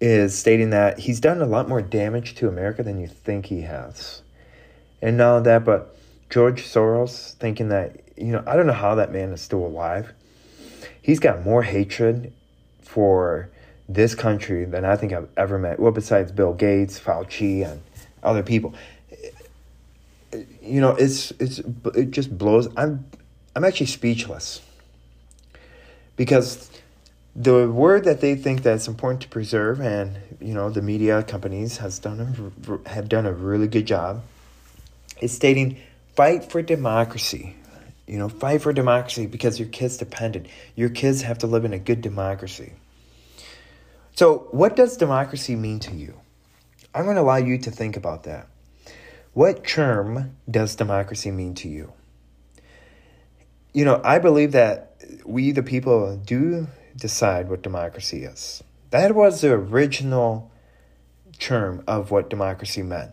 is 0.00 0.36
stating 0.36 0.70
that 0.70 0.98
he's 0.98 1.20
done 1.20 1.40
a 1.40 1.46
lot 1.46 1.68
more 1.68 1.80
damage 1.80 2.34
to 2.34 2.48
America 2.48 2.82
than 2.82 3.00
you 3.00 3.06
think 3.06 3.46
he 3.46 3.62
has. 3.62 4.22
And 5.00 5.16
not 5.16 5.36
only 5.36 5.44
that, 5.44 5.64
but 5.64 5.96
George 6.28 6.62
Soros 6.62 7.34
thinking 7.34 7.68
that, 7.68 8.00
you 8.16 8.32
know, 8.32 8.42
I 8.46 8.56
don't 8.56 8.66
know 8.66 8.72
how 8.72 8.96
that 8.96 9.12
man 9.12 9.30
is 9.30 9.40
still 9.40 9.64
alive. 9.64 10.12
He's 11.00 11.20
got 11.20 11.44
more 11.44 11.62
hatred 11.62 12.32
for 12.80 13.50
this 13.88 14.14
country 14.14 14.64
than 14.64 14.84
I 14.84 14.96
think 14.96 15.12
I've 15.12 15.28
ever 15.36 15.58
met. 15.58 15.78
Well, 15.78 15.92
besides 15.92 16.32
Bill 16.32 16.54
Gates, 16.54 16.98
Fauci, 16.98 17.64
and 17.70 17.82
other 18.22 18.42
people. 18.42 18.74
You 20.62 20.80
know, 20.80 20.90
it's 20.90 21.32
it's 21.32 21.58
it 21.94 22.10
just 22.10 22.36
blows. 22.36 22.68
I'm 22.76 23.04
I'm 23.54 23.64
actually 23.64 23.86
speechless 23.86 24.62
because 26.16 26.70
the 27.34 27.68
word 27.70 28.04
that 28.04 28.20
they 28.20 28.34
think 28.34 28.62
that's 28.62 28.86
important 28.86 29.22
to 29.22 29.28
preserve 29.28 29.80
and 29.80 30.18
you 30.40 30.52
know 30.52 30.68
the 30.70 30.82
media 30.82 31.22
companies 31.22 31.78
has 31.78 31.98
done 31.98 32.52
a, 32.66 32.88
have 32.88 33.08
done 33.08 33.26
a 33.26 33.32
really 33.32 33.68
good 33.68 33.86
job 33.86 34.22
is 35.20 35.32
stating 35.32 35.78
fight 36.14 36.50
for 36.50 36.60
democracy. 36.60 37.56
You 38.06 38.18
know 38.18 38.28
fight 38.28 38.62
for 38.62 38.72
democracy 38.72 39.26
because 39.26 39.58
your 39.58 39.68
kids 39.68 39.96
dependent. 39.96 40.46
Your 40.74 40.90
kids 40.90 41.22
have 41.22 41.38
to 41.38 41.46
live 41.46 41.64
in 41.64 41.72
a 41.72 41.78
good 41.78 42.02
democracy. 42.02 42.72
So 44.14 44.48
what 44.50 44.76
does 44.76 44.98
democracy 44.98 45.56
mean 45.56 45.80
to 45.80 45.94
you? 45.94 46.20
I'm 46.94 47.04
going 47.04 47.16
to 47.16 47.22
allow 47.22 47.36
you 47.36 47.56
to 47.58 47.70
think 47.70 47.96
about 47.96 48.24
that. 48.24 48.46
What 49.32 49.66
term 49.66 50.36
does 50.50 50.76
democracy 50.76 51.30
mean 51.30 51.54
to 51.54 51.68
you 51.68 51.94
you 53.72 53.84
know 53.84 54.00
i 54.04 54.18
believe 54.18 54.52
that 54.52 54.92
we, 55.24 55.52
the 55.52 55.62
people, 55.62 56.16
do 56.16 56.68
decide 56.96 57.48
what 57.48 57.62
democracy 57.62 58.24
is. 58.24 58.62
That 58.90 59.14
was 59.14 59.40
the 59.40 59.52
original 59.52 60.50
term 61.38 61.82
of 61.86 62.10
what 62.10 62.30
democracy 62.30 62.82
meant. 62.82 63.12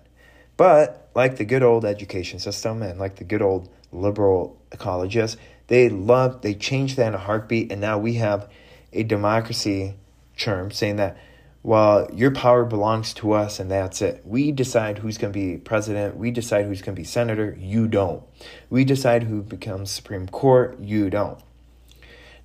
But 0.57 1.09
like 1.15 1.37
the 1.37 1.45
good 1.45 1.63
old 1.63 1.85
education 1.85 2.39
system 2.39 2.81
and 2.81 2.99
like 2.99 3.15
the 3.15 3.23
good 3.23 3.41
old 3.41 3.69
liberal 3.91 4.61
colleges, 4.77 5.37
they 5.67 5.89
loved, 5.89 6.43
they 6.43 6.53
changed 6.53 6.97
that 6.97 7.07
in 7.07 7.13
a 7.13 7.19
heartbeat, 7.19 7.71
and 7.71 7.79
now 7.79 7.97
we 7.97 8.15
have 8.15 8.49
a 8.91 9.03
democracy 9.03 9.95
term 10.37 10.71
saying 10.71 10.97
that, 10.97 11.17
well, 11.61 12.09
your 12.13 12.31
power 12.31 12.63
belongs 12.63 13.13
to 13.15 13.33
us 13.33 13.59
and 13.59 13.69
that's 13.69 14.01
it. 14.01 14.21
We 14.25 14.51
decide 14.51 14.99
who's 14.99 15.17
going 15.17 15.33
to 15.33 15.39
be 15.39 15.57
president. 15.57 16.15
We 16.15 16.31
decide 16.31 16.65
who's 16.65 16.81
going 16.81 16.95
to 16.95 16.99
be 16.99 17.05
senator. 17.05 17.55
You 17.59 17.87
don't. 17.87 18.23
We 18.69 18.85
decide 18.85 19.23
who 19.23 19.41
becomes 19.41 19.91
Supreme 19.91 20.27
Court. 20.27 20.79
You 20.79 21.09
don't. 21.09 21.39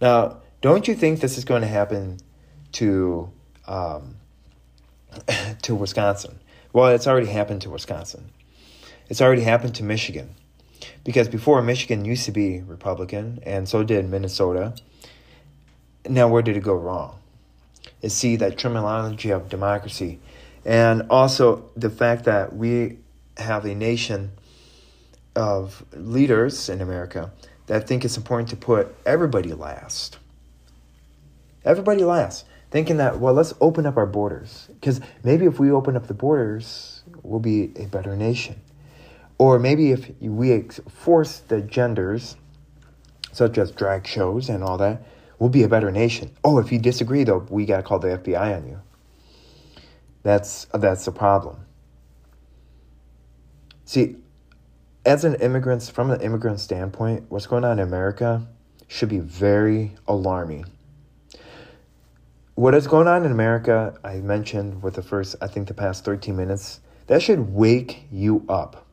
Now, 0.00 0.38
don't 0.60 0.88
you 0.88 0.94
think 0.94 1.20
this 1.20 1.38
is 1.38 1.44
going 1.44 1.62
to 1.62 1.68
happen 1.68 2.18
to 2.72 3.30
um, 3.66 4.16
to 5.62 5.74
Wisconsin? 5.74 6.40
Well, 6.72 6.88
it's 6.88 7.06
already 7.06 7.28
happened 7.28 7.62
to 7.62 7.70
Wisconsin. 7.70 8.30
It's 9.08 9.20
already 9.20 9.42
happened 9.42 9.76
to 9.76 9.84
Michigan. 9.84 10.34
Because 11.04 11.28
before 11.28 11.62
Michigan 11.62 12.04
used 12.04 12.24
to 12.24 12.32
be 12.32 12.62
Republican, 12.62 13.38
and 13.44 13.68
so 13.68 13.84
did 13.84 14.08
Minnesota. 14.08 14.74
Now, 16.08 16.28
where 16.28 16.42
did 16.42 16.56
it 16.56 16.62
go 16.62 16.74
wrong? 16.74 17.18
See 18.06 18.36
that 18.36 18.58
terminology 18.58 19.30
of 19.30 19.48
democracy, 19.48 20.20
and 20.64 21.06
also 21.08 21.70
the 21.74 21.88
fact 21.88 22.24
that 22.24 22.54
we 22.54 22.98
have 23.38 23.64
a 23.64 23.74
nation 23.74 24.32
of 25.34 25.84
leaders 25.94 26.68
in 26.68 26.80
America 26.80 27.32
that 27.66 27.88
think 27.88 28.04
it's 28.04 28.16
important 28.16 28.48
to 28.50 28.56
put 28.56 28.94
everybody 29.06 29.52
last. 29.52 30.18
Everybody 31.64 32.04
last. 32.04 32.44
Thinking 32.70 32.96
that, 32.98 33.20
well, 33.20 33.32
let's 33.32 33.54
open 33.60 33.86
up 33.86 33.96
our 33.96 34.06
borders. 34.06 34.68
Because 34.68 35.00
maybe 35.22 35.46
if 35.46 35.58
we 35.58 35.70
open 35.70 35.96
up 35.96 36.06
the 36.06 36.14
borders, 36.14 37.02
we'll 37.22 37.40
be 37.40 37.72
a 37.76 37.86
better 37.86 38.16
nation. 38.16 38.60
Or 39.38 39.58
maybe 39.58 39.92
if 39.92 40.10
we 40.20 40.60
force 40.88 41.38
the 41.38 41.60
genders, 41.60 42.36
such 43.32 43.58
as 43.58 43.70
drag 43.70 44.06
shows 44.06 44.48
and 44.48 44.62
all 44.62 44.76
that, 44.78 45.02
we'll 45.38 45.50
be 45.50 45.62
a 45.62 45.68
better 45.68 45.90
nation. 45.90 46.30
Oh, 46.42 46.58
if 46.58 46.72
you 46.72 46.78
disagree, 46.78 47.24
though, 47.24 47.46
we 47.48 47.66
got 47.66 47.78
to 47.78 47.82
call 47.82 47.98
the 47.98 48.18
FBI 48.18 48.56
on 48.56 48.66
you. 48.66 48.80
That's, 50.22 50.66
that's 50.72 51.04
the 51.04 51.12
problem. 51.12 51.64
See, 53.84 54.16
as 55.04 55.24
an 55.24 55.34
immigrant, 55.36 55.82
from 55.82 56.10
an 56.10 56.20
immigrant 56.20 56.60
standpoint, 56.60 57.26
what's 57.28 57.46
going 57.46 57.64
on 57.64 57.78
in 57.78 57.86
America 57.86 58.46
should 58.88 59.08
be 59.08 59.18
very 59.18 59.94
alarming. 60.08 60.66
What 62.54 62.74
is 62.74 62.86
going 62.86 63.08
on 63.08 63.24
in 63.24 63.32
America, 63.32 63.98
I 64.04 64.16
mentioned 64.16 64.82
with 64.82 64.94
the 64.94 65.02
first, 65.02 65.36
I 65.42 65.48
think 65.48 65.68
the 65.68 65.74
past 65.74 66.04
13 66.04 66.36
minutes, 66.36 66.80
that 67.08 67.20
should 67.20 67.52
wake 67.52 68.04
you 68.10 68.44
up. 68.48 68.86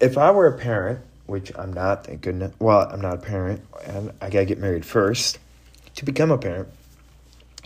If 0.00 0.16
I 0.16 0.30
were 0.30 0.46
a 0.46 0.58
parent, 0.58 1.00
which 1.30 1.52
I'm 1.56 1.72
not, 1.72 2.06
thank 2.06 2.22
goodness, 2.22 2.52
well, 2.58 2.90
I'm 2.90 3.00
not 3.00 3.14
a 3.14 3.18
parent, 3.18 3.62
and 3.86 4.12
I 4.20 4.28
gotta 4.30 4.46
get 4.46 4.58
married 4.58 4.84
first 4.84 5.38
to 5.94 6.04
become 6.04 6.32
a 6.32 6.36
parent 6.36 6.68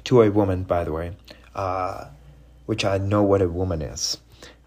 to 0.04 0.20
a 0.20 0.30
woman, 0.30 0.64
by 0.64 0.84
the 0.84 0.92
way, 0.92 1.12
uh, 1.54 2.08
which 2.66 2.84
I 2.84 2.98
know 2.98 3.22
what 3.22 3.40
a 3.40 3.48
woman 3.48 3.80
is. 3.80 4.18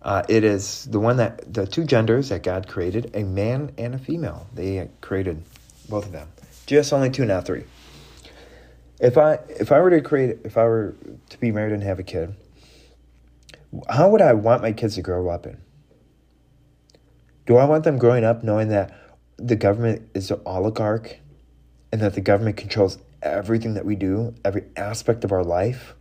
Uh, 0.01 0.24
it 0.27 0.44
is 0.44 0.86
the 0.86 1.00
one 1.00 1.18
that 1.18 1.54
the 1.54 1.68
two 1.68 1.84
genders 1.84 2.30
that 2.30 2.42
God 2.42 2.68
created, 2.68 3.12
a 3.13 3.24
man 3.24 3.72
and 3.77 3.94
a 3.94 4.00
female. 4.00 4.48
They 4.56 4.89
created 5.01 5.44
both 5.88 6.08
of 6.08 6.12
them. 6.12 6.27
Just 6.66 6.92
only 6.92 7.12
two, 7.12 7.25
not 7.25 7.46
three. 7.46 7.66
If 9.00 9.16
I 9.16 9.34
if 9.48 9.72
I 9.72 9.80
were 9.80 9.92
to 9.92 10.01
create 10.01 10.39
if 10.44 10.58
I 10.58 10.63
were 10.63 10.96
to 11.30 11.39
be 11.39 11.51
married 11.51 11.74
and 11.74 11.84
have 11.84 12.00
a 12.00 12.04
kid, 12.04 12.36
how 13.89 14.10
would 14.10 14.22
I 14.22 14.34
want 14.34 14.63
my 14.63 14.72
kids 14.72 14.96
to 14.96 15.04
grow 15.04 15.30
up 15.30 15.46
in? 15.46 15.58
Do 17.48 17.56
I 17.56 17.63
want 17.63 17.86
them 17.86 17.98
growing 17.98 18.25
up 18.25 18.44
knowing 18.44 18.68
that 18.70 18.94
the 19.38 19.56
government 19.56 20.10
is 20.13 20.30
an 20.32 20.42
oligarch 20.46 21.18
and 21.94 22.01
that 22.01 22.13
the 22.13 22.22
government 22.22 22.58
controls 22.58 22.98
everything 23.22 23.74
that 23.75 23.86
we 23.86 23.96
do, 23.96 24.36
every 24.44 24.66
aspect 24.75 25.24
of 25.24 25.32
our 25.32 25.46
life? 25.46 25.96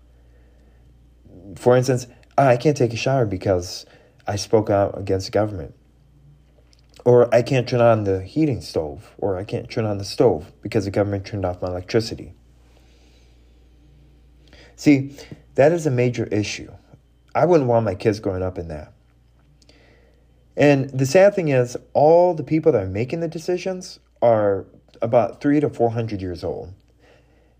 For 1.54 1.76
instance, 1.76 2.08
ah, 2.36 2.48
I 2.48 2.56
can't 2.56 2.76
take 2.76 2.92
a 2.92 2.96
shower 2.96 3.24
because 3.24 3.86
I 4.26 4.34
spoke 4.34 4.70
out 4.70 4.98
against 4.98 5.26
the 5.26 5.30
government. 5.32 5.74
Or 7.04 7.32
I 7.32 7.42
can't 7.42 7.68
turn 7.68 7.80
on 7.80 8.02
the 8.02 8.22
heating 8.22 8.60
stove, 8.60 9.14
or 9.16 9.38
I 9.38 9.44
can't 9.44 9.70
turn 9.70 9.86
on 9.86 9.98
the 9.98 10.04
stove 10.04 10.50
because 10.62 10.84
the 10.84 10.90
government 10.90 11.24
turned 11.24 11.44
off 11.44 11.62
my 11.62 11.68
electricity. 11.68 12.34
See, 14.74 15.16
that 15.54 15.70
is 15.70 15.86
a 15.86 15.92
major 15.92 16.24
issue. 16.24 16.72
I 17.36 17.44
wouldn't 17.44 17.68
want 17.68 17.84
my 17.84 17.94
kids 17.94 18.18
growing 18.18 18.42
up 18.42 18.58
in 18.58 18.66
that. 18.68 18.95
And 20.56 20.88
the 20.90 21.06
sad 21.06 21.34
thing 21.34 21.48
is, 21.48 21.76
all 21.92 22.34
the 22.34 22.42
people 22.42 22.72
that 22.72 22.82
are 22.82 22.88
making 22.88 23.20
the 23.20 23.28
decisions 23.28 24.00
are 24.22 24.64
about 25.02 25.40
three 25.40 25.60
to 25.60 25.68
400 25.68 26.22
years 26.22 26.42
old. 26.42 26.72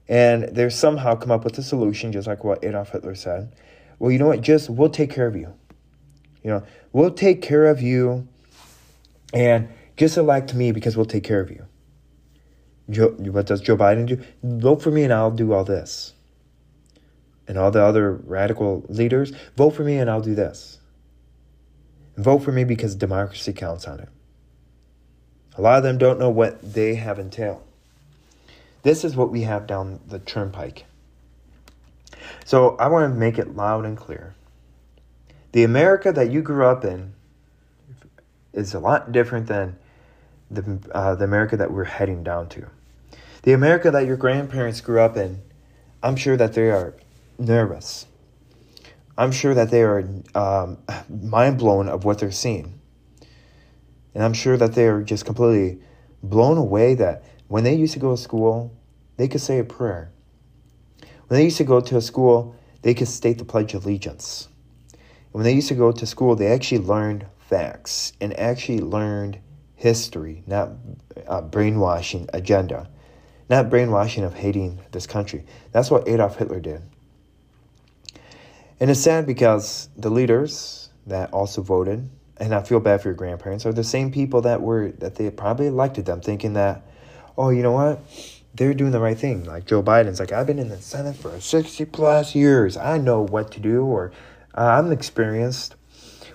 And 0.08 0.44
they've 0.44 0.72
somehow 0.72 1.16
come 1.16 1.30
up 1.30 1.44
with 1.44 1.58
a 1.58 1.62
solution, 1.62 2.12
just 2.12 2.26
like 2.26 2.44
what 2.44 2.64
Adolf 2.64 2.90
Hitler 2.90 3.14
said. 3.14 3.52
Well, 3.98 4.10
you 4.10 4.18
know 4.18 4.28
what? 4.28 4.40
Just 4.40 4.70
we'll 4.70 4.88
take 4.88 5.10
care 5.10 5.26
of 5.26 5.36
you. 5.36 5.52
You 6.42 6.50
know, 6.50 6.62
we'll 6.92 7.10
take 7.10 7.42
care 7.42 7.66
of 7.66 7.82
you 7.82 8.28
and 9.34 9.68
just 9.96 10.16
elect 10.16 10.54
me 10.54 10.70
because 10.72 10.96
we'll 10.96 11.06
take 11.06 11.24
care 11.24 11.40
of 11.40 11.50
you. 11.50 11.66
Joe, 12.88 13.08
what 13.08 13.46
does 13.46 13.60
Joe 13.60 13.76
Biden 13.76 14.06
do? 14.06 14.22
Vote 14.42 14.80
for 14.80 14.92
me 14.92 15.02
and 15.02 15.12
I'll 15.12 15.32
do 15.32 15.52
all 15.52 15.64
this. 15.64 16.12
And 17.48 17.58
all 17.58 17.70
the 17.70 17.82
other 17.82 18.12
radical 18.12 18.84
leaders, 18.88 19.32
vote 19.56 19.70
for 19.70 19.82
me 19.82 19.96
and 19.98 20.08
I'll 20.08 20.20
do 20.20 20.34
this. 20.34 20.78
Vote 22.16 22.38
for 22.38 22.52
me 22.52 22.64
because 22.64 22.94
democracy 22.94 23.52
counts 23.52 23.86
on 23.86 24.00
it. 24.00 24.08
A 25.56 25.62
lot 25.62 25.78
of 25.78 25.82
them 25.82 25.98
don't 25.98 26.18
know 26.18 26.30
what 26.30 26.60
they 26.74 26.94
have 26.96 27.18
entailed. 27.18 27.62
This 28.82 29.04
is 29.04 29.16
what 29.16 29.30
we 29.30 29.42
have 29.42 29.66
down 29.66 30.00
the 30.06 30.18
turnpike. 30.18 30.84
So 32.44 32.76
I 32.76 32.88
want 32.88 33.12
to 33.12 33.18
make 33.18 33.38
it 33.38 33.56
loud 33.56 33.84
and 33.84 33.96
clear. 33.96 34.34
The 35.52 35.64
America 35.64 36.12
that 36.12 36.30
you 36.30 36.42
grew 36.42 36.66
up 36.66 36.84
in 36.84 37.14
is 38.52 38.74
a 38.74 38.78
lot 38.78 39.12
different 39.12 39.46
than 39.46 39.76
the, 40.50 40.78
uh, 40.92 41.14
the 41.14 41.24
America 41.24 41.56
that 41.56 41.72
we're 41.72 41.84
heading 41.84 42.22
down 42.22 42.48
to. 42.50 42.66
The 43.42 43.52
America 43.52 43.90
that 43.90 44.06
your 44.06 44.16
grandparents 44.16 44.80
grew 44.80 45.00
up 45.00 45.16
in, 45.16 45.42
I'm 46.02 46.16
sure 46.16 46.36
that 46.36 46.54
they 46.54 46.70
are 46.70 46.94
nervous. 47.38 48.06
I'm 49.18 49.32
sure 49.32 49.54
that 49.54 49.70
they 49.70 49.82
are 49.82 50.08
um, 50.34 50.78
mind 51.08 51.58
blown 51.58 51.88
of 51.88 52.04
what 52.04 52.18
they're 52.18 52.30
seeing. 52.30 52.80
And 54.14 54.24
I'm 54.24 54.34
sure 54.34 54.56
that 54.56 54.74
they 54.74 54.86
are 54.86 55.02
just 55.02 55.24
completely 55.24 55.80
blown 56.22 56.58
away 56.58 56.94
that 56.94 57.24
when 57.48 57.64
they 57.64 57.74
used 57.74 57.94
to 57.94 57.98
go 57.98 58.16
to 58.16 58.20
school, 58.20 58.76
they 59.16 59.28
could 59.28 59.40
say 59.40 59.58
a 59.58 59.64
prayer. 59.64 60.10
When 61.28 61.38
they 61.38 61.44
used 61.44 61.58
to 61.58 61.64
go 61.64 61.80
to 61.80 61.96
a 61.96 62.00
school, 62.00 62.56
they 62.82 62.94
could 62.94 63.08
state 63.08 63.38
the 63.38 63.44
Pledge 63.44 63.74
of 63.74 63.84
Allegiance 63.84 64.48
when 65.36 65.44
they 65.44 65.52
used 65.52 65.68
to 65.68 65.74
go 65.74 65.92
to 65.92 66.06
school, 66.06 66.34
they 66.34 66.46
actually 66.46 66.78
learned 66.78 67.26
facts 67.38 68.14
and 68.22 68.32
actually 68.40 68.78
learned 68.78 69.38
history, 69.74 70.42
not 70.46 70.70
uh, 71.26 71.42
brainwashing 71.42 72.26
agenda, 72.32 72.88
not 73.50 73.68
brainwashing 73.68 74.24
of 74.24 74.32
hating 74.32 74.80
this 74.92 75.06
country. 75.06 75.44
That's 75.72 75.90
what 75.90 76.08
Adolf 76.08 76.36
Hitler 76.36 76.60
did. 76.60 76.80
And 78.78 78.90
it's 78.90 79.00
sad 79.00 79.26
because 79.26 79.88
the 79.96 80.10
leaders 80.10 80.90
that 81.06 81.32
also 81.32 81.62
voted, 81.62 82.10
and 82.36 82.54
I 82.54 82.62
feel 82.62 82.80
bad 82.80 83.00
for 83.00 83.08
your 83.08 83.14
grandparents, 83.14 83.64
are 83.64 83.72
the 83.72 83.84
same 83.84 84.12
people 84.12 84.42
that 84.42 84.60
were 84.60 84.90
that 84.98 85.14
they 85.14 85.30
probably 85.30 85.66
elected 85.66 86.04
them, 86.04 86.20
thinking 86.20 86.52
that, 86.54 86.82
oh, 87.38 87.50
you 87.50 87.62
know 87.62 87.72
what, 87.72 88.00
they're 88.54 88.74
doing 88.74 88.92
the 88.92 89.00
right 89.00 89.16
thing. 89.16 89.44
Like 89.44 89.64
Joe 89.64 89.82
Biden's 89.82 90.20
like, 90.20 90.32
I've 90.32 90.46
been 90.46 90.58
in 90.58 90.68
the 90.68 90.76
Senate 90.76 91.16
for 91.16 91.40
sixty 91.40 91.86
plus 91.86 92.34
years. 92.34 92.76
I 92.76 92.98
know 92.98 93.22
what 93.22 93.50
to 93.52 93.60
do, 93.60 93.84
or 93.84 94.12
uh, 94.54 94.60
I'm 94.60 94.92
experienced. 94.92 95.74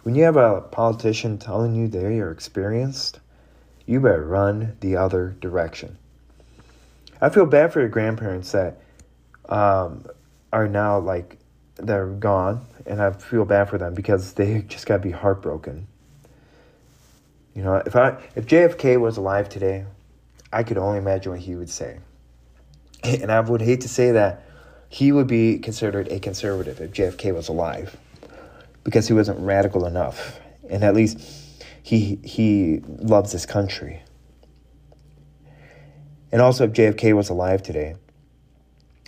When 0.04 0.16
you 0.16 0.24
have 0.24 0.38
a 0.38 0.62
politician 0.62 1.38
telling 1.38 1.76
you 1.76 1.88
they 1.88 2.20
are 2.20 2.32
experienced, 2.32 3.20
you 3.86 4.00
better 4.00 4.26
run 4.26 4.78
the 4.80 4.96
other 4.96 5.36
direction. 5.40 5.98
I 7.22 7.30
feel 7.30 7.46
bad 7.46 7.72
for 7.72 7.82
your 7.82 7.90
grandparents 7.90 8.52
that 8.54 8.82
um, 9.48 10.08
are 10.52 10.68
now 10.68 10.98
like 10.98 11.38
they're 11.86 12.08
gone, 12.08 12.66
and 12.86 13.02
I 13.02 13.12
feel 13.12 13.46
bad 13.46 13.70
for 13.70 13.78
them 13.78 13.94
because 13.94 14.34
they 14.34 14.62
just 14.68 14.86
got 14.86 14.98
to 14.98 15.04
be 15.04 15.12
heartbroken. 15.12 15.88
You 17.56 17.64
know, 17.64 17.76
if 17.76 17.96
I 17.96 18.22
if 18.36 18.46
JFK 18.46 19.00
was 19.00 19.18
alive 19.18 19.50
today, 19.50 19.86
I 20.54 20.64
could 20.64 20.78
only 20.78 20.98
imagine 20.98 21.34
what 21.34 21.42
he 21.42 21.56
would 21.56 21.70
say. 21.70 22.00
And 23.04 23.32
I 23.32 23.40
would 23.40 23.62
hate 23.62 23.82
to 23.82 23.90
say 23.90 24.12
that 24.12 24.44
he 24.88 25.12
would 25.12 25.28
be 25.28 25.58
considered 25.58 26.08
a 26.10 26.20
conservative 26.20 26.80
if 26.80 26.92
JFK 26.92 27.34
was 27.34 27.48
alive 27.48 27.98
because 28.84 29.08
he 29.08 29.14
wasn't 29.14 29.40
radical 29.40 29.86
enough. 29.86 30.40
And 30.70 30.84
at 30.84 30.94
least 30.94 31.20
he 31.82 32.20
he 32.24 32.82
loves 32.86 33.32
this 33.32 33.46
country. 33.46 34.02
And 36.32 36.42
also 36.42 36.66
if 36.66 36.72
JFK 36.72 37.14
was 37.14 37.30
alive 37.30 37.64
today, 37.64 37.96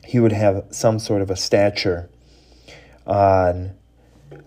he 0.04 0.20
would 0.20 0.34
have 0.34 0.66
some 0.72 1.00
sort 1.00 1.22
of 1.22 1.32
a 1.32 1.36
stature 1.36 2.10
on 3.06 3.74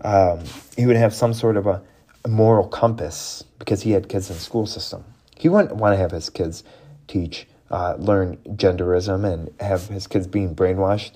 um, 0.01 0.43
he 0.75 0.85
would 0.85 0.95
have 0.95 1.13
some 1.13 1.33
sort 1.33 1.57
of 1.57 1.67
a, 1.67 1.81
moral 2.27 2.67
compass 2.67 3.43
because 3.57 3.83
he 3.83 3.91
had 3.91 4.09
kids 4.09 4.29
in 4.29 4.35
the 4.35 4.41
school 4.41 4.65
system. 4.65 5.05
He 5.37 5.47
wouldn't 5.47 5.77
want 5.77 5.93
to 5.93 5.97
have 5.97 6.11
his 6.11 6.29
kids 6.29 6.63
teach, 7.07 7.47
uh, 7.71 7.95
learn 7.97 8.35
genderism 8.47 9.25
and 9.25 9.49
have 9.61 9.87
his 9.87 10.07
kids 10.07 10.27
being 10.27 10.53
brainwashed. 10.53 11.11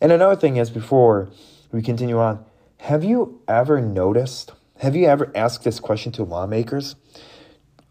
And 0.00 0.10
another 0.10 0.34
thing 0.34 0.56
is, 0.56 0.68
before 0.68 1.30
we 1.70 1.80
continue 1.80 2.18
on, 2.18 2.44
have 2.78 3.04
you 3.04 3.40
ever 3.46 3.80
noticed? 3.80 4.52
Have 4.78 4.96
you 4.96 5.06
ever 5.06 5.30
asked 5.34 5.62
this 5.62 5.78
question 5.78 6.10
to 6.12 6.24
lawmakers? 6.24 6.96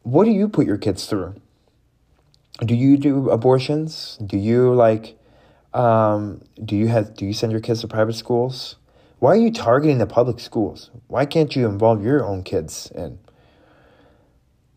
What 0.04 0.26
do 0.26 0.32
you 0.32 0.50
put 0.50 0.65
your 0.65 0.78
kids 0.78 1.06
through? 1.06 1.36
Do 2.60 2.76
you 2.76 2.98
do 2.98 3.30
abortions? 3.30 4.17
Do 4.17 4.38
you 4.38 4.74
like 4.74 5.17
um, 5.74 6.42
do 6.64 6.76
you 6.76 6.88
have 6.88 7.14
do 7.16 7.26
you 7.26 7.34
send 7.34 7.52
your 7.52 7.62
kids 7.62 7.82
to 7.82 7.88
private 7.88 8.14
schools? 8.14 8.76
Why 9.20 9.34
are 9.34 9.40
you 9.40 9.52
targeting 9.52 10.00
the 10.00 10.08
public 10.08 10.40
schools? 10.40 10.90
Why 11.08 11.26
can't 11.26 11.56
you 11.56 11.68
involve 11.68 12.04
your 12.04 12.26
own 12.26 12.44
kids 12.44 12.92
in? 12.96 13.20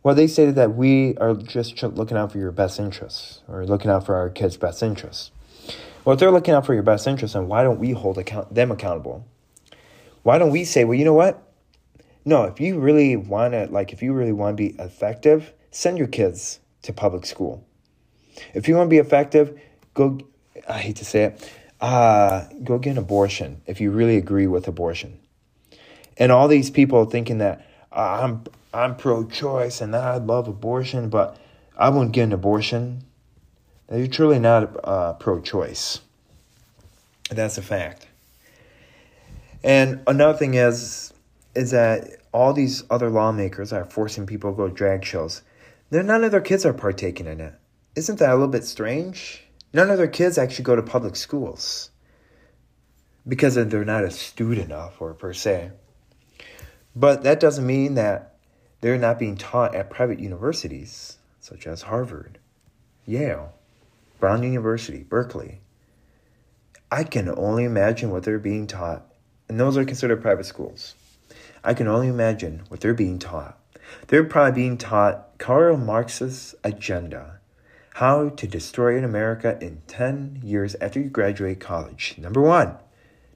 Well, 0.02 0.14
they 0.14 0.26
say 0.26 0.50
that 0.50 0.74
we 0.74 1.16
are 1.16 1.32
just 1.34 1.82
looking 1.82 2.18
out 2.18 2.30
for 2.30 2.38
your 2.38 2.52
best 2.52 2.78
interests 2.78 3.40
or 3.48 3.64
looking 3.64 3.90
out 3.90 4.04
for 4.04 4.14
our 4.16 4.28
kids' 4.28 4.58
best 4.58 4.82
interests. 4.82 5.30
Well, 6.04 6.12
if 6.12 6.20
they're 6.20 6.30
looking 6.30 6.52
out 6.52 6.66
for 6.66 6.74
your 6.74 6.82
best 6.82 7.06
interests, 7.06 7.32
then 7.32 7.48
why 7.48 7.62
don't 7.62 7.78
we 7.78 7.92
hold 7.92 8.18
account- 8.18 8.54
them 8.54 8.70
accountable? 8.70 9.26
Why 10.22 10.36
don't 10.36 10.50
we 10.50 10.64
say, 10.64 10.84
well, 10.84 10.98
you 10.98 11.06
know 11.06 11.14
what? 11.14 11.42
No, 12.26 12.44
if 12.44 12.60
you 12.60 12.78
really 12.78 13.16
want 13.16 13.54
to, 13.54 13.66
like, 13.66 13.94
if 13.94 14.02
you 14.02 14.12
really 14.12 14.32
want 14.32 14.58
to 14.58 14.62
be 14.62 14.76
effective, 14.78 15.54
send 15.70 15.96
your 15.96 16.06
kids 16.06 16.60
to 16.82 16.92
public 16.92 17.24
school. 17.24 17.66
If 18.52 18.68
you 18.68 18.76
want 18.76 18.88
to 18.88 18.90
be 18.90 18.98
effective, 18.98 19.58
go, 19.94 20.18
I 20.68 20.78
hate 20.78 20.96
to 20.96 21.04
say 21.04 21.24
it, 21.24 21.52
uh, 21.80 22.46
go 22.62 22.78
get 22.78 22.92
an 22.92 22.98
abortion 22.98 23.60
if 23.66 23.80
you 23.80 23.90
really 23.90 24.16
agree 24.16 24.46
with 24.46 24.68
abortion. 24.68 25.18
And 26.16 26.30
all 26.30 26.48
these 26.48 26.70
people 26.70 27.04
thinking 27.06 27.38
that 27.38 27.66
uh, 27.92 28.20
I'm, 28.22 28.44
I'm 28.72 28.96
pro 28.96 29.26
choice 29.26 29.80
and 29.80 29.94
I 29.94 30.16
love 30.16 30.48
abortion, 30.48 31.08
but 31.08 31.36
I 31.76 31.90
won't 31.90 32.12
get 32.12 32.24
an 32.24 32.32
abortion. 32.32 33.04
You're 33.92 34.06
truly 34.06 34.38
not 34.38 34.76
uh, 34.84 35.12
pro 35.14 35.40
choice. 35.40 36.00
That's 37.30 37.58
a 37.58 37.62
fact. 37.62 38.06
And 39.62 40.02
another 40.06 40.36
thing 40.38 40.54
is, 40.54 41.12
is 41.54 41.70
that 41.70 42.08
all 42.32 42.52
these 42.52 42.84
other 42.90 43.10
lawmakers 43.10 43.72
are 43.72 43.84
forcing 43.84 44.26
people 44.26 44.50
to 44.52 44.56
go 44.56 44.68
to 44.68 44.74
drag 44.74 45.04
shows. 45.04 45.42
None 45.90 46.24
of 46.24 46.32
their 46.32 46.40
kids 46.40 46.66
are 46.66 46.72
partaking 46.72 47.26
in 47.26 47.40
it. 47.40 47.54
Isn't 47.94 48.18
that 48.18 48.30
a 48.30 48.34
little 48.34 48.48
bit 48.48 48.64
strange? 48.64 49.43
None 49.74 49.90
of 49.90 49.98
their 49.98 50.06
kids 50.06 50.38
actually 50.38 50.62
go 50.62 50.76
to 50.76 50.82
public 50.82 51.16
schools 51.16 51.90
because 53.26 53.56
they're 53.56 53.84
not 53.84 54.04
astute 54.04 54.58
enough, 54.58 55.00
or 55.00 55.14
per 55.14 55.32
se. 55.32 55.72
But 56.94 57.24
that 57.24 57.40
doesn't 57.40 57.66
mean 57.66 57.94
that 57.94 58.36
they're 58.80 58.98
not 58.98 59.18
being 59.18 59.36
taught 59.36 59.74
at 59.74 59.90
private 59.90 60.20
universities 60.20 61.18
such 61.40 61.66
as 61.66 61.82
Harvard, 61.82 62.38
Yale, 63.04 63.52
Brown 64.20 64.44
University, 64.44 65.02
Berkeley. 65.02 65.60
I 66.92 67.02
can 67.02 67.28
only 67.36 67.64
imagine 67.64 68.10
what 68.10 68.22
they're 68.22 68.38
being 68.38 68.68
taught, 68.68 69.12
and 69.48 69.58
those 69.58 69.76
are 69.76 69.84
considered 69.84 70.22
private 70.22 70.46
schools. 70.46 70.94
I 71.64 71.74
can 71.74 71.88
only 71.88 72.06
imagine 72.06 72.62
what 72.68 72.80
they're 72.80 72.94
being 72.94 73.18
taught. 73.18 73.58
They're 74.06 74.22
probably 74.22 74.52
being 74.52 74.78
taught 74.78 75.36
Karl 75.38 75.76
Marx's 75.76 76.54
agenda 76.62 77.40
how 77.94 78.28
to 78.28 78.48
destroy 78.48 78.98
an 78.98 79.04
America 79.04 79.56
in 79.60 79.80
10 79.86 80.40
years 80.42 80.74
after 80.80 80.98
you 80.98 81.08
graduate 81.08 81.60
college. 81.60 82.16
Number 82.18 82.40
one, 82.40 82.76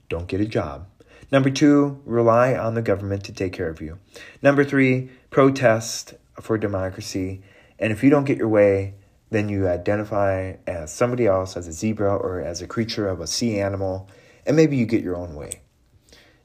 don't 0.09 0.27
get 0.27 0.41
a 0.41 0.47
job. 0.47 0.89
Number 1.31 1.49
two, 1.49 2.03
rely 2.05 2.57
on 2.57 2.75
the 2.75 2.83
government 2.83 3.23
to 3.25 3.33
take 3.33 3.53
care 3.53 3.69
of 3.69 3.81
you. 3.81 4.01
Number 4.43 4.65
three, 4.65 5.11
protest 5.31 6.15
for 6.41 6.59
democracy. 6.59 7.41
And 7.79 7.93
if 7.93 8.03
you 8.03 8.11
don't 8.11 8.25
get 8.25 8.39
your 8.39 8.49
way, 8.49 8.95
then 9.31 9.49
you 9.49 9.69
identify 9.69 10.55
as 10.67 10.93
somebody 10.93 11.29
else, 11.29 11.57
as 11.57 11.69
a 11.69 11.73
zebra 11.73 12.17
or 12.17 12.41
as 12.41 12.61
a 12.61 12.67
creature 12.67 13.07
of 13.07 13.21
a 13.21 13.29
sea 13.29 13.61
animal, 13.61 14.09
and 14.45 14.57
maybe 14.57 14.77
you 14.77 14.87
get 14.87 15.05
your 15.05 15.15
own 15.15 15.37
way. 15.37 15.61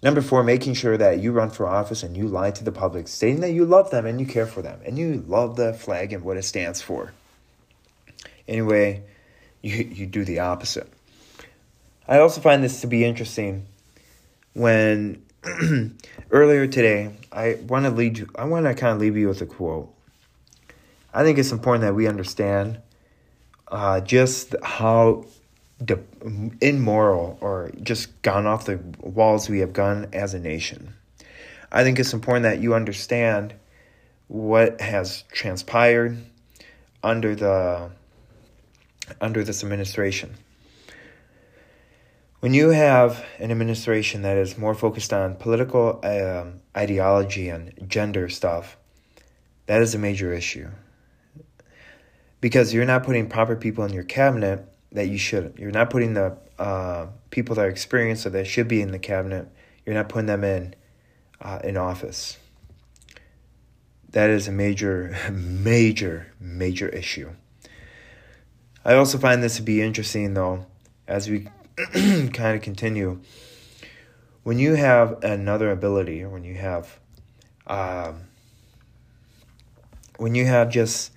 Number 0.04 0.21
four, 0.21 0.43
making 0.43 0.76
sure 0.76 0.97
that 0.97 1.19
you 1.19 1.32
run 1.32 1.49
for 1.49 1.65
office 1.65 2.04
and 2.04 2.15
you 2.15 2.28
lie 2.28 2.52
to 2.52 2.63
the 2.63 2.71
public, 2.71 3.08
stating 3.08 3.39
that 3.39 3.54
you 3.54 3.65
love 3.65 3.89
them 3.89 4.06
and 4.06 4.19
you 4.19 4.28
care 4.28 4.45
for 4.45 4.62
them 4.62 4.82
and 4.86 4.99
you 4.99 5.23
love 5.28 5.56
the 5.56 5.73
flag 5.73 6.13
and 6.13 6.23
what 6.23 6.38
it 6.38 6.43
stands 6.43 6.80
for. 6.80 7.13
Anyway, 8.47 9.03
you, 9.62 9.75
you 9.75 10.06
do 10.06 10.25
the 10.25 10.39
opposite. 10.39 10.91
I 12.08 12.19
also 12.19 12.41
find 12.41 12.63
this 12.63 12.82
to 12.82 12.88
be 12.88 13.06
interesting 13.06 13.65
when 14.53 15.23
earlier 16.32 16.67
today 16.67 17.15
I 17.32 17.56
want 17.67 17.86
to 17.86 17.91
lead 17.91 18.17
you 18.17 18.29
I 18.36 18.45
want 18.45 18.65
to 18.65 18.73
kind 18.75 18.93
of 18.93 18.99
leave 18.99 19.17
you 19.17 19.27
with 19.27 19.41
a 19.41 19.45
quote. 19.45 19.93
I 21.13 21.23
think 21.23 21.38
it's 21.38 21.51
important 21.51 21.84
that 21.84 21.95
we 21.95 22.08
understand 22.08 22.79
uh, 23.67 24.01
just 24.01 24.56
how 24.63 25.25
de- 25.84 25.99
immoral 26.62 27.38
or 27.41 27.71
just 27.82 28.21
gone 28.21 28.45
off 28.45 28.65
the 28.65 28.79
walls 28.99 29.49
we 29.49 29.60
have 29.60 29.73
gone 29.73 30.08
as 30.13 30.34
a 30.34 30.39
nation. 30.39 30.93
I 31.71 31.84
think 31.84 31.99
it's 31.99 32.13
important 32.13 32.43
that 32.43 32.60
you 32.60 32.75
understand 32.75 33.53
what 34.27 34.79
has 34.82 35.23
transpired 35.32 36.17
under 37.03 37.36
the 37.36 37.91
under 39.19 39.43
this 39.43 39.63
administration. 39.63 40.35
When 42.39 42.53
you 42.53 42.69
have 42.69 43.25
an 43.39 43.51
administration 43.51 44.21
that 44.23 44.37
is 44.37 44.57
more 44.57 44.75
focused 44.75 45.13
on 45.13 45.35
political 45.35 46.01
um, 46.03 46.61
ideology 46.75 47.49
and 47.49 47.73
gender 47.87 48.27
stuff, 48.27 48.77
that 49.67 49.81
is 49.81 49.95
a 49.95 49.99
major 49.99 50.33
issue. 50.33 50.69
Because 52.41 52.73
you're 52.73 52.85
not 52.85 53.03
putting 53.03 53.29
proper 53.29 53.55
people 53.55 53.85
in 53.85 53.93
your 53.93 54.03
cabinet 54.03 54.67
that 54.91 55.07
you 55.07 55.17
shouldn't. 55.17 55.57
You're 55.57 55.71
not 55.71 55.89
putting 55.89 56.13
the 56.13 56.37
uh, 56.59 57.07
people 57.29 57.55
that 57.55 57.65
are 57.65 57.69
experienced 57.69 58.25
or 58.25 58.29
that 58.31 58.45
should 58.45 58.67
be 58.67 58.81
in 58.81 58.91
the 58.91 58.99
cabinet, 58.99 59.49
you're 59.85 59.95
not 59.95 60.09
putting 60.09 60.27
them 60.27 60.43
in 60.43 60.75
uh, 61.41 61.59
in 61.63 61.77
office. 61.77 62.37
That 64.09 64.29
is 64.29 64.47
a 64.47 64.51
major, 64.51 65.17
major, 65.31 66.33
major 66.39 66.87
issue. 66.89 67.31
I 68.86 68.96
also 68.96 69.17
find 69.17 69.41
this 69.41 69.56
to 69.58 69.62
be 69.62 69.82
interesting, 69.82 70.34
though, 70.34 70.65
as 71.08 71.30
we 71.30 71.48
kind 71.93 72.56
of 72.56 72.62
continue. 72.62 73.22
When 74.43 74.60
you 74.60 74.76
have 74.76 75.24
another 75.24 75.72
ability, 75.72 76.26
when 76.26 76.43
you 76.43 76.56
have, 76.56 77.00
um, 77.65 78.22
when 80.17 80.36
you 80.36 80.46
have 80.46 80.69
just 80.69 81.12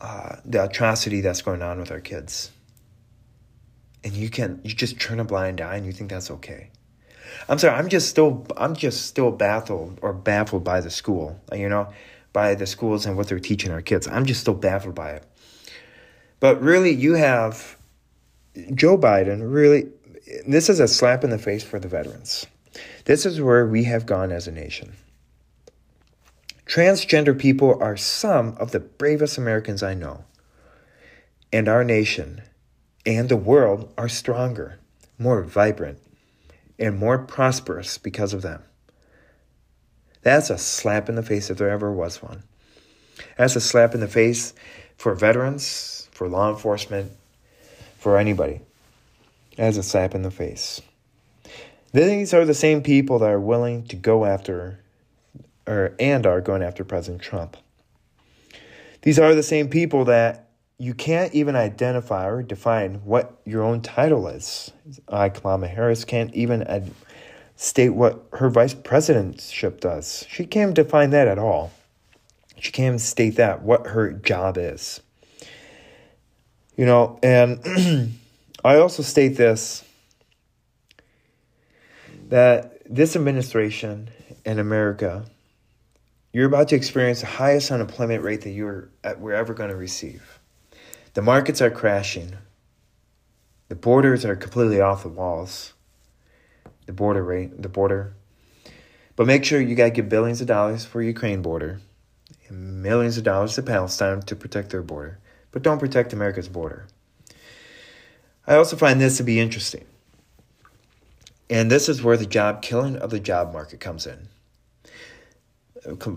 uh, 0.00 0.36
the 0.44 0.64
atrocity 0.64 1.20
that's 1.20 1.42
going 1.42 1.62
on 1.62 1.78
with 1.78 1.92
our 1.92 2.00
kids, 2.00 2.50
and 4.02 4.14
you 4.14 4.30
can 4.30 4.60
you 4.64 4.72
just 4.72 4.98
turn 4.98 5.20
a 5.20 5.24
blind 5.24 5.60
eye 5.60 5.76
and 5.76 5.86
you 5.86 5.92
think 5.92 6.10
that's 6.10 6.30
okay. 6.30 6.70
I'm 7.48 7.58
sorry, 7.58 7.76
I'm 7.76 7.88
just 7.88 8.08
still 8.08 8.46
I'm 8.56 8.74
just 8.74 9.06
still 9.06 9.30
baffled 9.30 9.98
or 10.02 10.12
baffled 10.12 10.64
by 10.64 10.80
the 10.80 10.90
school, 10.90 11.40
you 11.52 11.68
know, 11.68 11.92
by 12.32 12.54
the 12.54 12.66
schools 12.66 13.06
and 13.06 13.16
what 13.16 13.28
they're 13.28 13.38
teaching 13.38 13.70
our 13.70 13.82
kids. 13.82 14.08
I'm 14.08 14.24
just 14.24 14.40
still 14.40 14.54
baffled 14.54 14.94
by 14.94 15.12
it. 15.12 15.24
But 16.40 16.60
really, 16.62 16.90
you 16.90 17.14
have 17.14 17.76
Joe 18.74 18.98
Biden 18.98 19.52
really, 19.52 19.88
this 20.46 20.68
is 20.68 20.80
a 20.80 20.88
slap 20.88 21.22
in 21.22 21.30
the 21.30 21.38
face 21.38 21.62
for 21.62 21.78
the 21.78 21.88
veterans. 21.88 22.46
This 23.04 23.26
is 23.26 23.40
where 23.40 23.66
we 23.66 23.84
have 23.84 24.06
gone 24.06 24.32
as 24.32 24.48
a 24.48 24.52
nation. 24.52 24.94
Transgender 26.66 27.38
people 27.38 27.82
are 27.82 27.96
some 27.96 28.56
of 28.58 28.70
the 28.70 28.80
bravest 28.80 29.38
Americans 29.38 29.82
I 29.82 29.94
know. 29.94 30.24
And 31.52 31.68
our 31.68 31.82
nation 31.82 32.42
and 33.04 33.28
the 33.28 33.36
world 33.36 33.92
are 33.98 34.08
stronger, 34.08 34.78
more 35.18 35.42
vibrant, 35.42 35.98
and 36.78 36.96
more 36.96 37.18
prosperous 37.18 37.98
because 37.98 38.32
of 38.32 38.42
them. 38.42 38.62
That's 40.22 40.50
a 40.50 40.58
slap 40.58 41.08
in 41.08 41.16
the 41.16 41.22
face 41.22 41.50
if 41.50 41.58
there 41.58 41.70
ever 41.70 41.92
was 41.92 42.22
one. 42.22 42.44
That's 43.36 43.56
a 43.56 43.60
slap 43.60 43.94
in 43.94 44.00
the 44.00 44.08
face 44.08 44.54
for 44.96 45.14
veterans, 45.14 45.99
for 46.20 46.28
law 46.28 46.50
enforcement, 46.50 47.10
for 47.96 48.18
anybody, 48.18 48.60
as 49.56 49.78
a 49.78 49.82
slap 49.82 50.14
in 50.14 50.20
the 50.20 50.30
face. 50.30 50.82
These 51.94 52.34
are 52.34 52.44
the 52.44 52.52
same 52.52 52.82
people 52.82 53.18
that 53.20 53.30
are 53.30 53.40
willing 53.40 53.86
to 53.86 53.96
go 53.96 54.26
after, 54.26 54.80
or 55.66 55.94
and 55.98 56.26
are 56.26 56.42
going 56.42 56.62
after 56.62 56.84
President 56.84 57.22
Trump. 57.22 57.56
These 59.00 59.18
are 59.18 59.34
the 59.34 59.42
same 59.42 59.70
people 59.70 60.04
that 60.04 60.50
you 60.76 60.92
can't 60.92 61.32
even 61.32 61.56
identify 61.56 62.28
or 62.28 62.42
define 62.42 62.96
what 62.96 63.40
your 63.46 63.62
own 63.62 63.80
title 63.80 64.28
is. 64.28 64.72
I, 65.08 65.30
Kamala 65.30 65.68
Harris, 65.68 66.04
can't 66.04 66.34
even 66.34 66.64
ad- 66.64 66.92
state 67.56 67.94
what 67.94 68.26
her 68.34 68.50
vice 68.50 68.74
presidentship 68.74 69.80
does. 69.80 70.26
She 70.28 70.44
can't 70.44 70.74
define 70.74 71.08
that 71.10 71.28
at 71.28 71.38
all. 71.38 71.72
She 72.58 72.72
can't 72.72 73.00
state 73.00 73.36
that, 73.36 73.62
what 73.62 73.86
her 73.86 74.12
job 74.12 74.58
is. 74.58 75.00
You 76.80 76.86
know, 76.86 77.18
and 77.22 77.60
I 78.64 78.76
also 78.76 79.02
state 79.02 79.36
this 79.36 79.84
that 82.30 82.78
this 82.86 83.16
administration 83.16 84.08
in 84.46 84.58
America, 84.58 85.26
you're 86.32 86.46
about 86.46 86.68
to 86.68 86.76
experience 86.76 87.20
the 87.20 87.26
highest 87.26 87.70
unemployment 87.70 88.24
rate 88.24 88.40
that 88.44 88.52
you're 88.52 88.88
uh, 89.04 89.12
we're 89.18 89.34
ever 89.34 89.52
going 89.52 89.68
to 89.68 89.76
receive. 89.76 90.40
The 91.12 91.20
markets 91.20 91.60
are 91.60 91.70
crashing. 91.70 92.38
The 93.68 93.74
borders 93.74 94.24
are 94.24 94.34
completely 94.34 94.80
off 94.80 95.02
the 95.02 95.10
walls. 95.10 95.74
The 96.86 96.94
border 96.94 97.22
rate, 97.22 97.60
the 97.60 97.68
border. 97.68 98.14
But 99.16 99.26
make 99.26 99.44
sure 99.44 99.60
you 99.60 99.74
got 99.74 99.84
to 99.84 99.90
give 99.90 100.08
billions 100.08 100.40
of 100.40 100.46
dollars 100.46 100.86
for 100.86 101.02
Ukraine 101.02 101.42
border 101.42 101.78
and 102.48 102.82
millions 102.82 103.18
of 103.18 103.24
dollars 103.24 103.54
to 103.56 103.62
Palestine 103.62 104.22
to 104.22 104.34
protect 104.34 104.70
their 104.70 104.80
border 104.80 105.18
but 105.52 105.62
don't 105.62 105.78
protect 105.78 106.12
America's 106.12 106.48
border. 106.48 106.86
I 108.46 108.56
also 108.56 108.76
find 108.76 109.00
this 109.00 109.16
to 109.18 109.22
be 109.22 109.38
interesting. 109.38 109.84
And 111.48 111.70
this 111.70 111.88
is 111.88 112.02
where 112.02 112.16
the 112.16 112.26
job 112.26 112.62
killing 112.62 112.96
of 112.96 113.10
the 113.10 113.20
job 113.20 113.52
market 113.52 113.80
comes 113.80 114.06
in. 114.06 114.28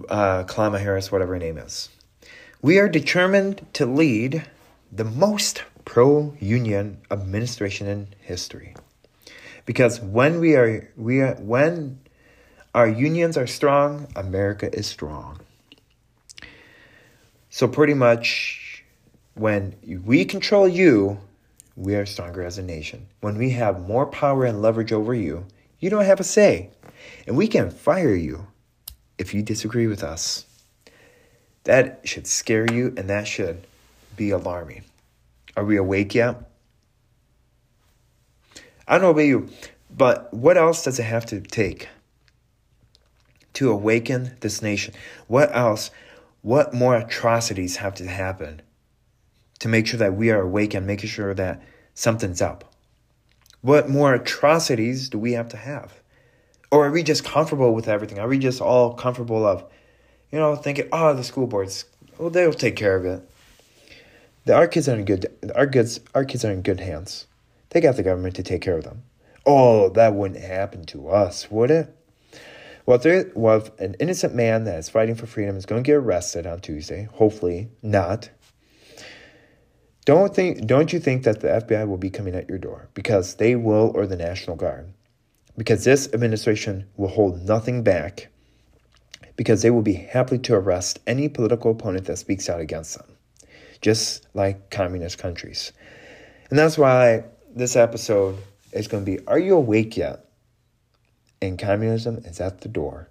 Uh, 0.10 0.43
Kamala 0.43 0.80
Harris, 0.80 1.12
whatever 1.12 1.34
her 1.34 1.39
name 1.39 1.58
is. 1.58 1.89
We 2.62 2.80
are 2.80 2.88
determined 2.88 3.65
to 3.74 3.86
lead 3.86 4.46
the 4.91 5.04
most 5.04 5.63
pro 5.86 6.36
union 6.39 7.00
administration 7.10 7.88
in 7.88 8.08
history. 8.22 8.76
Because 9.65 10.00
when 10.00 10.39
we 10.39 10.56
are, 10.56 10.91
we 10.96 11.22
are, 11.22 11.36
when 11.36 12.00
our 12.76 12.88
unions 12.88 13.38
are 13.38 13.48
strong, 13.48 14.08
America 14.15 14.74
is 14.74 14.88
strong. 14.88 15.39
So, 17.50 17.67
pretty 17.67 17.93
much, 17.93 18.62
when 19.36 19.76
we 20.06 20.26
control 20.26 20.67
you, 20.67 21.19
we 21.76 21.96
are 21.96 22.06
stronger 22.06 22.43
as 22.43 22.58
a 22.58 22.63
nation. 22.63 23.08
When 23.22 23.38
we 23.38 23.52
have 23.52 23.88
more 23.88 24.06
power 24.06 24.46
and 24.46 24.62
leverage 24.62 24.93
over 24.93 25.13
you, 25.13 25.46
you 25.80 25.89
don't 25.89 26.06
have 26.06 26.19
a 26.19 26.24
say. 26.24 26.69
And 27.26 27.36
we 27.36 27.48
can 27.48 27.72
fire 27.72 28.13
you 28.13 28.48
if 29.17 29.34
you 29.34 29.41
disagree 29.41 29.88
with 29.88 30.04
us. 30.04 30.46
That 31.63 32.02
should 32.04 32.28
scare 32.28 32.72
you 32.72 32.93
and 32.98 33.10
that 33.10 33.28
should 33.28 33.65
be 34.15 34.30
alarming. 34.30 34.84
Are 35.56 35.65
we 35.65 35.78
awake 35.78 36.13
yet? 36.13 36.50
I 38.88 38.93
don't 38.93 39.02
know 39.02 39.10
about 39.12 39.22
you, 39.22 39.50
but 39.89 40.34
what 40.34 40.58
else 40.58 40.84
does 40.84 41.00
it 41.00 41.04
have 41.04 41.26
to 41.28 41.39
take 41.39 41.88
to 43.54 43.72
awaken 43.72 44.36
this 44.41 44.62
nation? 44.62 44.93
What 45.28 45.56
else? 45.56 45.89
What 46.41 46.74
more 46.74 46.96
atrocities 46.96 47.78
have 47.78 47.96
to 47.96 48.08
happen 48.08 48.62
to 49.63 49.69
make 49.69 49.88
sure 49.88 49.97
that 49.97 50.15
we 50.15 50.30
are 50.30 50.41
awake 50.41 50.73
and 50.73 50.86
making 50.86 51.10
sure 51.10 51.34
that 51.34 51.63
something's 51.93 52.41
up? 52.41 52.76
What 53.62 53.89
more 53.89 54.13
atrocities 54.13 55.08
do 55.08 55.17
we 55.17 55.32
have 55.32 55.47
to 55.49 55.58
have? 55.58 56.02
Or 56.69 56.86
are 56.86 56.91
we 56.91 57.02
just 57.02 57.23
comfortable 57.23 57.73
with 57.73 57.88
everything? 57.88 58.19
Are 58.19 58.28
we 58.28 58.39
just 58.39 58.60
all 58.60 58.93
comfortable 58.93 59.45
of, 59.45 59.63
you 60.34 60.38
know, 60.38 60.58
thinking, 60.58 60.89
oh, 60.91 61.13
the 61.13 61.23
school 61.23 61.47
boards, 61.47 61.86
well, 62.17 62.30
they'll 62.30 62.52
take 62.52 62.76
care 62.76 62.97
of 62.97 63.06
it. 63.06 63.30
The, 64.43 64.54
our 64.54 64.67
kids 64.67 64.89
are 64.89 64.97
in 64.97 65.06
good, 65.06 65.28
our 65.56 65.65
kids, 65.65 66.02
our 66.13 66.26
kids 66.26 66.43
are 66.43 66.52
in 66.52 66.62
good 66.62 66.82
hands. 66.82 67.26
They 67.69 67.80
got 67.80 67.95
the 67.95 68.04
government 68.04 68.36
to 68.36 68.43
take 68.43 68.62
care 68.62 68.78
of 68.78 68.84
them. 68.84 69.04
Oh, 69.45 69.88
that 69.91 70.13
wouldn't 70.13 70.43
happen 70.43 70.84
to 70.88 71.08
us, 71.08 71.49
would 71.49 71.71
it? 71.71 71.95
Well, 72.86 72.97
if, 72.97 73.04
there, 73.04 73.32
well, 73.34 73.60
if 73.60 73.80
an 73.80 73.95
innocent 74.02 74.36
man 74.36 74.65
that 74.65 74.78
is 74.78 74.89
fighting 74.89 75.15
for 75.15 75.26
freedom 75.26 75.56
is 75.56 75.65
going 75.65 75.82
to 75.82 75.88
get 75.88 75.95
arrested 75.95 76.45
on 76.45 76.60
Tuesday, 76.60 77.08
hopefully 77.13 77.69
not, 77.82 78.30
don't 80.06 80.36
think 80.36 80.66
don't 80.66 80.92
you 80.92 81.00
think 81.00 81.24
that 81.24 81.39
the 81.39 81.48
FBI 81.48 81.88
will 81.88 81.98
be 81.98 82.10
coming 82.10 82.36
at 82.36 82.50
your 82.50 82.58
door 82.58 82.89
because 82.94 83.36
they 83.36 83.56
will 83.56 83.92
or 83.96 84.06
the 84.06 84.18
National 84.18 84.56
Guard. 84.56 84.94
Because 85.58 85.84
this 85.84 86.12
administration 86.13 86.88
will 86.98 87.10
hold 87.10 87.46
nothing 87.46 87.84
back 87.84 88.30
because 89.36 89.62
they 89.62 89.70
will 89.70 89.82
be 89.82 89.94
happy 89.94 90.38
to 90.39 90.56
arrest 90.56 91.00
any 91.06 91.30
political 91.30 91.72
opponent 91.72 92.06
that 92.06 92.18
speaks 92.18 92.50
out 92.50 92.60
against 92.60 92.98
them. 92.98 93.08
Just 93.82 94.28
like 94.34 94.70
communist 94.70 95.18
countries. 95.18 95.74
And 96.50 96.58
that's 96.58 96.78
why 96.78 97.26
this 97.56 97.76
episode 97.76 98.38
is 98.72 98.88
going 98.88 99.06
to 99.06 99.12
be 99.12 99.26
Are 99.28 99.39
you 99.39 99.56
awake 99.56 99.98
yet? 99.98 100.26
And 101.42 101.60
communism 101.60 102.18
is 102.26 102.39
at 102.39 102.62
the 102.62 102.70
door. 102.70 103.10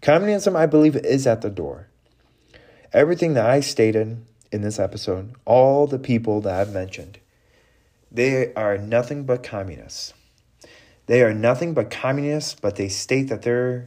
Communism, 0.00 0.56
I 0.56 0.66
believe, 0.66 0.96
is 0.96 1.26
at 1.26 1.42
the 1.42 1.50
door. 1.50 1.88
Everything 2.92 3.34
that 3.34 3.46
I 3.46 3.60
stated 3.60 4.24
in 4.54 4.62
this 4.62 4.78
episode, 4.78 5.34
all 5.44 5.88
the 5.88 5.98
people 5.98 6.40
that 6.42 6.54
I've 6.60 6.72
mentioned, 6.72 7.18
they 8.12 8.54
are 8.54 8.78
nothing 8.78 9.24
but 9.24 9.42
communists. 9.42 10.14
They 11.06 11.22
are 11.22 11.34
nothing 11.34 11.74
but 11.74 11.90
communists, 11.90 12.54
but 12.54 12.76
they 12.76 12.88
state 12.88 13.28
that 13.30 13.42
they're 13.42 13.86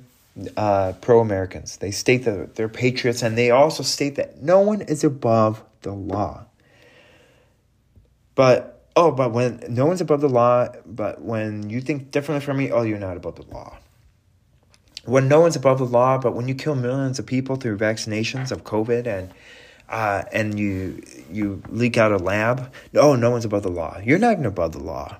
uh, 0.58 0.92
pro 1.00 1.22
Americans. 1.22 1.78
They 1.78 1.92
state 1.92 2.26
that 2.26 2.56
they're 2.56 2.68
patriots, 2.68 3.22
and 3.24 3.38
they 3.38 3.50
also 3.50 3.82
state 3.82 4.16
that 4.18 4.44
no 4.44 4.60
one 4.60 4.82
is 4.82 5.06
above 5.06 5.64
the 5.84 5.94
law. 5.94 6.44
But, 8.36 8.84
oh, 8.98 9.12
but 9.12 9.32
when 9.32 9.64
no 9.70 9.86
one's 9.86 10.02
above 10.02 10.20
the 10.20 10.30
law, 10.30 10.68
but 10.86 11.22
when 11.22 11.70
you 11.70 11.80
think 11.80 12.12
differently 12.12 12.46
from 12.46 12.58
me, 12.58 12.72
oh, 12.72 12.82
you're 12.82 13.00
not 13.00 13.16
above 13.16 13.38
the 13.38 13.54
law. 13.54 13.78
When 15.06 15.30
no 15.30 15.40
one's 15.40 15.56
above 15.56 15.78
the 15.78 15.86
law, 15.86 16.18
but 16.18 16.36
when 16.36 16.50
you 16.50 16.56
kill 16.56 16.76
millions 16.76 17.20
of 17.20 17.26
people 17.26 17.56
through 17.56 17.78
vaccinations 17.78 18.52
of 18.52 18.66
COVID 18.66 19.08
and 19.08 19.34
uh, 19.90 20.24
and 20.32 20.60
you 20.60 21.02
you 21.32 21.62
leak 21.70 21.98
out 21.98 22.12
a 22.12 22.18
lab. 22.18 22.72
oh, 22.96 23.16
no 23.16 23.32
one's 23.32 23.46
above 23.46 23.64
the 23.64 23.72
law. 23.72 24.00
You're 24.04 24.20
not 24.20 24.34
even 24.34 24.46
above 24.46 24.74
the 24.74 24.80
law. 24.84 25.18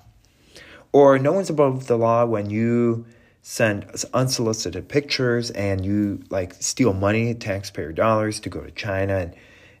Or 0.92 1.18
no 1.18 1.32
one's 1.32 1.50
above 1.50 1.86
the 1.86 1.98
law 1.98 2.24
when 2.24 2.50
you 2.50 3.06
send 3.42 3.86
unsolicited 4.12 4.88
pictures 4.88 5.50
and 5.50 5.84
you 5.84 6.22
like 6.30 6.54
steal 6.54 6.92
money, 6.92 7.34
taxpayer 7.34 7.92
dollars 7.92 8.40
to 8.40 8.48
go 8.48 8.60
to 8.60 8.70
China 8.70 9.16
and 9.16 9.34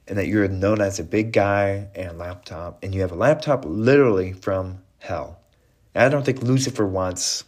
and 0.06 0.16
that 0.16 0.26
you're 0.26 0.48
known 0.48 0.80
as 0.80 0.98
a 0.98 1.04
big 1.04 1.32
guy 1.32 1.86
and 1.94 2.18
laptop 2.18 2.82
and 2.82 2.94
you 2.94 3.02
have 3.02 3.12
a 3.12 3.16
laptop 3.16 3.64
literally 3.66 4.32
from 4.32 4.82
hell. 4.98 5.38
I 5.94 6.08
don't 6.08 6.24
think 6.24 6.42
Lucifer 6.42 6.86
wants 6.86 7.44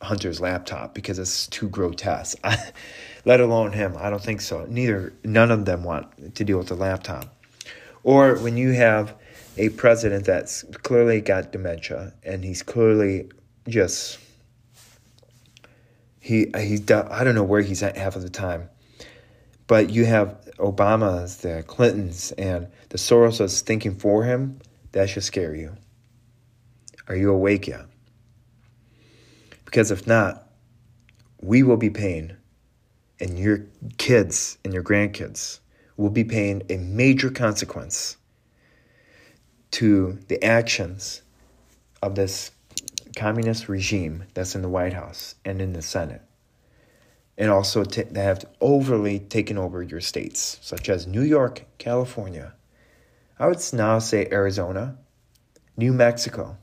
Hunter's 0.00 0.40
laptop 0.40 0.94
because 0.94 1.18
it's 1.18 1.46
too 1.48 1.68
grotesque. 1.68 2.38
let 3.24 3.40
alone 3.40 3.72
him. 3.72 3.94
I 3.98 4.10
don't 4.10 4.22
think 4.22 4.40
so. 4.40 4.66
Neither, 4.66 5.12
none 5.24 5.50
of 5.50 5.64
them 5.64 5.84
want 5.84 6.34
to 6.34 6.44
deal 6.44 6.58
with 6.58 6.68
the 6.68 6.74
laptop. 6.74 7.34
Or 8.02 8.36
when 8.38 8.56
you 8.56 8.72
have 8.72 9.14
a 9.56 9.70
president 9.70 10.26
that's 10.26 10.64
clearly 10.82 11.20
got 11.20 11.52
dementia 11.52 12.12
and 12.22 12.44
he's 12.44 12.62
clearly 12.62 13.30
just 13.68 14.18
he 16.20 16.46
he's 16.56 16.90
I 16.90 17.24
don't 17.24 17.34
know 17.34 17.44
where 17.44 17.60
he's 17.60 17.82
at 17.82 17.96
half 17.96 18.16
of 18.16 18.22
the 18.22 18.30
time, 18.30 18.68
but 19.66 19.90
you 19.90 20.04
have 20.06 20.38
Obama's, 20.58 21.38
the 21.38 21.64
Clintons, 21.66 22.32
and 22.32 22.68
the 22.90 22.98
Soroses 22.98 23.60
thinking 23.60 23.96
for 23.96 24.24
him. 24.24 24.60
That 24.92 25.10
should 25.10 25.24
scare 25.24 25.54
you. 25.54 25.76
Are 27.08 27.16
you 27.16 27.30
awake 27.30 27.66
yet? 27.66 27.86
Because 29.64 29.90
if 29.90 30.06
not, 30.06 30.48
we 31.42 31.62
will 31.62 31.76
be 31.76 31.90
paying 31.90 32.36
and 33.20 33.38
your 33.38 33.66
kids 33.98 34.58
and 34.64 34.72
your 34.72 34.82
grandkids 34.82 35.60
will 35.96 36.10
be 36.10 36.24
paying 36.24 36.62
a 36.68 36.76
major 36.76 37.30
consequence 37.30 38.16
to 39.70 40.18
the 40.28 40.42
actions 40.44 41.22
of 42.02 42.14
this 42.14 42.50
communist 43.16 43.68
regime 43.68 44.24
that's 44.34 44.54
in 44.54 44.62
the 44.62 44.68
White 44.68 44.92
House 44.92 45.36
and 45.44 45.60
in 45.62 45.72
the 45.72 45.82
Senate. 45.82 46.22
And 47.36 47.50
also, 47.50 47.82
t- 47.82 48.02
they 48.02 48.22
have 48.22 48.44
overly 48.60 49.18
taken 49.18 49.58
over 49.58 49.82
your 49.82 50.00
states, 50.00 50.58
such 50.62 50.88
as 50.88 51.06
New 51.06 51.22
York, 51.22 51.64
California. 51.78 52.54
I 53.38 53.48
would 53.48 53.58
now 53.72 53.98
say 53.98 54.28
Arizona, 54.30 54.96
New 55.76 55.92
Mexico, 55.92 56.56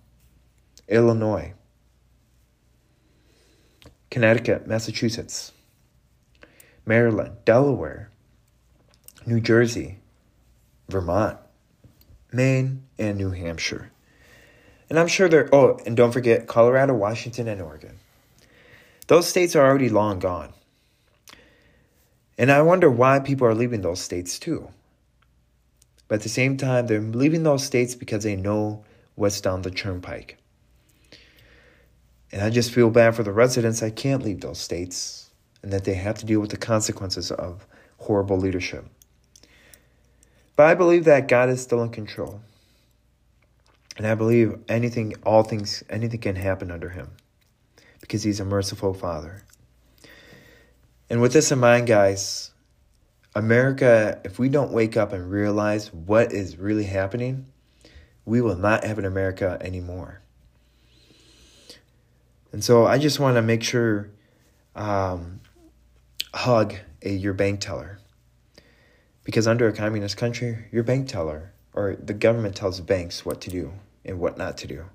Illinois, 0.88 1.54
Connecticut, 4.10 4.68
Massachusetts. 4.68 5.52
Maryland, 6.86 7.38
Delaware, 7.46 8.10
New 9.26 9.40
Jersey, 9.40 10.00
Vermont, 10.90 11.38
Maine, 12.32 12.84
and 12.98 13.18
New 13.18 13.32
Hampshire. 13.32 13.92
And 14.90 15.00
I'm 15.00 15.08
sure 15.08 15.30
they're, 15.30 15.54
oh, 15.54 15.80
and 15.86 15.96
don't 15.96 16.12
forget 16.12 16.48
Colorado, 16.48 16.94
Washington, 16.94 17.48
and 17.48 17.62
Oregon. 17.62 17.98
Those 19.08 19.28
states 19.28 19.56
are 19.56 19.66
already 19.66 19.90
long 19.90 20.20
gone. 20.20 20.54
And 22.38 22.52
I 22.52 22.62
wonder 22.62 22.90
why 22.90 23.20
people 23.20 23.48
are 23.48 23.56
leaving 23.56 23.82
those 23.82 24.02
states 24.02 24.40
too. 24.40 24.70
But 26.08 26.16
at 26.16 26.22
the 26.22 26.30
same 26.30 26.58
time, 26.58 26.88
they're 26.88 27.00
leaving 27.00 27.44
those 27.44 27.64
states 27.64 27.96
because 27.96 28.24
they 28.24 28.36
know 28.36 28.84
what's 29.16 29.40
down 29.40 29.62
the 29.62 29.72
turnpike. 29.72 30.38
And 32.32 32.42
I 32.42 32.50
just 32.50 32.72
feel 32.72 32.90
bad 32.90 33.16
for 33.16 33.24
the 33.24 33.32
residents. 33.32 33.84
I 33.84 33.92
can't 33.92 34.24
leave 34.24 34.42
those 34.42 34.60
states 34.60 35.31
and 35.64 35.72
that 35.72 35.84
they 35.84 35.94
have 35.94 36.18
to 36.20 36.26
deal 36.26 36.40
with 36.40 36.52
the 36.52 36.58
consequences 36.58 37.32
of 37.32 37.68
horrible 37.98 38.38
leadership. 38.38 38.86
But 40.56 40.68
I 40.68 40.74
believe 40.74 41.06
that 41.06 41.28
God 41.28 41.50
is 41.50 41.62
still 41.62 41.82
in 41.84 41.90
control. 41.90 42.42
And 43.98 44.08
I 44.08 44.16
believe 44.16 44.58
anything, 44.68 45.16
all 45.24 45.44
things, 45.44 45.84
anything 45.90 46.20
can 46.20 46.36
happen 46.36 46.72
under 46.72 46.90
Him 46.90 47.10
because 48.00 48.24
He's 48.24 48.40
a 48.40 48.46
merciful 48.46 48.94
Father. 48.94 49.44
And 51.10 51.22
with 51.22 51.34
this 51.34 51.52
in 51.52 51.60
mind, 51.60 51.88
guys, 51.88 52.52
America, 53.36 54.20
if 54.24 54.40
we 54.40 54.50
don't 54.50 54.72
wake 54.72 54.98
up 54.98 55.14
and 55.14 55.30
realize 55.30 55.94
what 55.94 56.32
is 56.32 56.58
really 56.58 56.86
happening, 56.86 57.48
we 58.26 58.42
will 58.42 58.56
not 58.56 58.84
have 58.84 58.98
an 58.98 59.06
America 59.06 59.58
anymore. 59.62 60.22
And 62.52 62.64
so 62.64 62.86
I 62.86 62.98
just 62.98 63.20
want 63.20 63.36
to 63.36 63.42
make 63.42 63.64
sure 63.64 64.10
um, 64.76 65.42
hug 66.34 66.76
a, 67.02 67.12
your 67.12 67.34
bank 67.34 67.60
teller. 67.60 68.00
Because 69.24 69.48
under 69.48 69.68
a 69.68 69.74
communist 69.74 70.18
country, 70.18 70.66
your 70.72 70.84
bank 70.84 71.08
teller 71.08 71.54
or 71.74 71.96
the 71.96 72.14
government 72.14 72.56
tells 72.56 72.80
banks 72.82 73.26
what 73.26 73.42
to 73.42 73.50
do 73.50 73.74
and 74.04 74.20
what 74.20 74.38
not 74.38 74.58
to 74.58 74.68
do. 74.68 74.86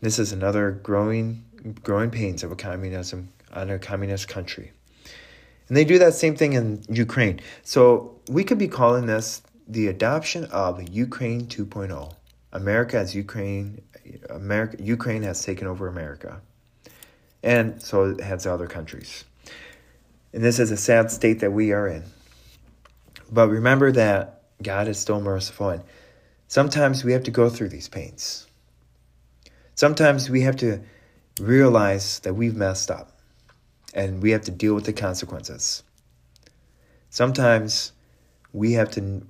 This 0.00 0.18
is 0.18 0.32
another 0.32 0.70
growing 0.70 1.44
growing 1.82 2.10
pains 2.10 2.44
of 2.44 2.52
a 2.52 2.56
communism 2.56 3.30
under 3.52 3.74
a 3.74 3.78
communist 3.78 4.28
country. 4.28 4.70
And 5.68 5.76
they 5.76 5.84
do 5.84 5.98
that 5.98 6.14
same 6.14 6.36
thing 6.36 6.52
in 6.52 6.82
Ukraine. 6.88 7.40
So 7.62 8.16
we 8.28 8.44
could 8.44 8.58
be 8.58 8.68
calling 8.68 9.06
this 9.06 9.42
the 9.66 9.88
adoption 9.88 10.44
of 10.46 10.88
Ukraine 10.88 11.46
2.0. 11.46 12.14
America 12.52 12.96
as 12.96 13.14
Ukraine 13.14 13.82
America 14.30 14.82
Ukraine 14.82 15.22
has 15.22 15.42
taken 15.44 15.66
over 15.66 15.88
America. 15.88 16.40
And 17.42 17.80
so 17.82 18.04
it 18.10 18.20
has 18.20 18.46
other 18.46 18.66
countries. 18.66 19.24
And 20.32 20.44
this 20.44 20.58
is 20.58 20.70
a 20.70 20.76
sad 20.76 21.10
state 21.10 21.40
that 21.40 21.52
we 21.52 21.72
are 21.72 21.86
in. 21.86 22.04
But 23.30 23.48
remember 23.48 23.92
that 23.92 24.42
God 24.62 24.88
is 24.88 24.98
still 24.98 25.20
merciful. 25.20 25.70
And 25.70 25.82
sometimes 26.48 27.04
we 27.04 27.12
have 27.12 27.24
to 27.24 27.30
go 27.30 27.48
through 27.48 27.68
these 27.68 27.88
pains. 27.88 28.46
Sometimes 29.74 30.28
we 30.28 30.42
have 30.42 30.56
to 30.56 30.80
realize 31.40 32.18
that 32.20 32.34
we've 32.34 32.56
messed 32.56 32.90
up 32.90 33.20
and 33.94 34.22
we 34.22 34.32
have 34.32 34.42
to 34.42 34.50
deal 34.50 34.74
with 34.74 34.84
the 34.84 34.92
consequences. 34.92 35.82
Sometimes 37.10 37.92
we 38.52 38.72
have 38.72 38.90
to, 38.92 39.22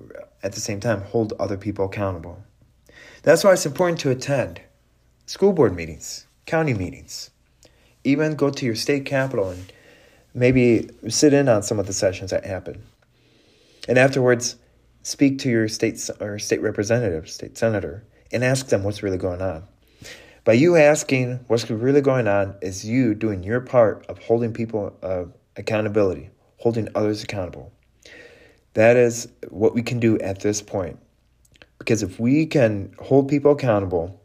at 0.42 0.52
the 0.52 0.60
same 0.60 0.80
time, 0.80 1.02
hold 1.02 1.32
other 1.38 1.56
people 1.56 1.84
accountable. 1.84 2.42
That's 3.22 3.44
why 3.44 3.52
it's 3.52 3.66
important 3.66 4.00
to 4.00 4.10
attend 4.10 4.60
school 5.26 5.52
board 5.52 5.74
meetings, 5.74 6.26
county 6.46 6.74
meetings, 6.74 7.30
even 8.04 8.34
go 8.34 8.50
to 8.50 8.64
your 8.64 8.74
state 8.74 9.04
capital 9.04 9.50
and 9.50 9.72
maybe 10.38 10.88
sit 11.08 11.32
in 11.32 11.48
on 11.48 11.62
some 11.62 11.78
of 11.78 11.86
the 11.86 11.92
sessions 11.92 12.30
that 12.30 12.44
happen. 12.44 12.82
And 13.88 13.98
afterwards, 13.98 14.56
speak 15.02 15.38
to 15.40 15.50
your 15.50 15.68
state 15.68 16.10
or 16.20 16.38
state 16.38 16.60
representative, 16.60 17.28
state 17.28 17.56
senator, 17.56 18.04
and 18.32 18.44
ask 18.44 18.68
them 18.68 18.84
what's 18.84 19.02
really 19.02 19.18
going 19.18 19.40
on. 19.40 19.64
By 20.44 20.54
you 20.54 20.76
asking 20.76 21.40
what's 21.48 21.68
really 21.68 22.00
going 22.00 22.26
on 22.26 22.54
is 22.62 22.84
you 22.84 23.14
doing 23.14 23.42
your 23.42 23.60
part 23.60 24.06
of 24.06 24.18
holding 24.18 24.52
people 24.52 24.96
uh, 25.02 25.24
accountability, 25.56 26.30
holding 26.56 26.88
others 26.94 27.22
accountable. 27.22 27.72
That 28.74 28.96
is 28.96 29.28
what 29.48 29.74
we 29.74 29.82
can 29.82 29.98
do 30.00 30.18
at 30.20 30.40
this 30.40 30.62
point. 30.62 30.98
Because 31.78 32.02
if 32.02 32.18
we 32.18 32.46
can 32.46 32.94
hold 32.98 33.28
people 33.28 33.52
accountable, 33.52 34.22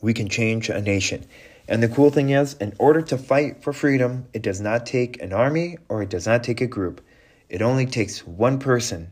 we 0.00 0.14
can 0.14 0.28
change 0.28 0.68
a 0.70 0.80
nation. 0.80 1.24
And 1.68 1.82
the 1.82 1.88
cool 1.88 2.10
thing 2.10 2.30
is, 2.30 2.54
in 2.54 2.74
order 2.78 3.02
to 3.02 3.18
fight 3.18 3.62
for 3.62 3.74
freedom, 3.74 4.26
it 4.32 4.40
does 4.40 4.60
not 4.60 4.86
take 4.86 5.22
an 5.22 5.34
army 5.34 5.76
or 5.88 6.02
it 6.02 6.08
does 6.08 6.26
not 6.26 6.42
take 6.42 6.62
a 6.62 6.66
group. 6.66 7.02
It 7.50 7.60
only 7.60 7.84
takes 7.84 8.26
one 8.26 8.58
person 8.58 9.10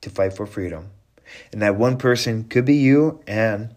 to 0.00 0.10
fight 0.10 0.34
for 0.34 0.46
freedom. 0.46 0.90
And 1.52 1.62
that 1.62 1.74
one 1.76 1.98
person 1.98 2.44
could 2.44 2.64
be 2.64 2.76
you, 2.76 3.20
and 3.26 3.74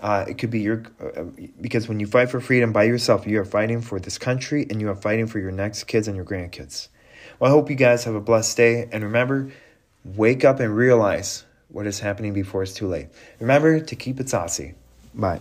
uh, 0.00 0.24
it 0.28 0.38
could 0.38 0.50
be 0.50 0.60
your. 0.60 0.82
Uh, 1.00 1.24
because 1.60 1.88
when 1.88 2.00
you 2.00 2.06
fight 2.06 2.30
for 2.30 2.40
freedom 2.40 2.72
by 2.72 2.84
yourself, 2.84 3.26
you 3.26 3.40
are 3.40 3.44
fighting 3.44 3.82
for 3.82 4.00
this 4.00 4.18
country 4.18 4.66
and 4.68 4.80
you 4.80 4.88
are 4.88 4.96
fighting 4.96 5.26
for 5.26 5.38
your 5.38 5.52
next 5.52 5.84
kids 5.84 6.08
and 6.08 6.16
your 6.16 6.24
grandkids. 6.24 6.88
Well, 7.38 7.50
I 7.50 7.54
hope 7.54 7.70
you 7.70 7.76
guys 7.76 8.04
have 8.04 8.14
a 8.14 8.20
blessed 8.20 8.56
day. 8.56 8.88
And 8.90 9.04
remember, 9.04 9.52
wake 10.04 10.44
up 10.44 10.58
and 10.58 10.74
realize 10.74 11.44
what 11.68 11.86
is 11.86 12.00
happening 12.00 12.32
before 12.32 12.62
it's 12.62 12.74
too 12.74 12.88
late. 12.88 13.08
Remember 13.38 13.78
to 13.78 13.96
keep 13.96 14.18
it 14.18 14.28
Sossy. 14.28 14.74
Bye. 15.14 15.40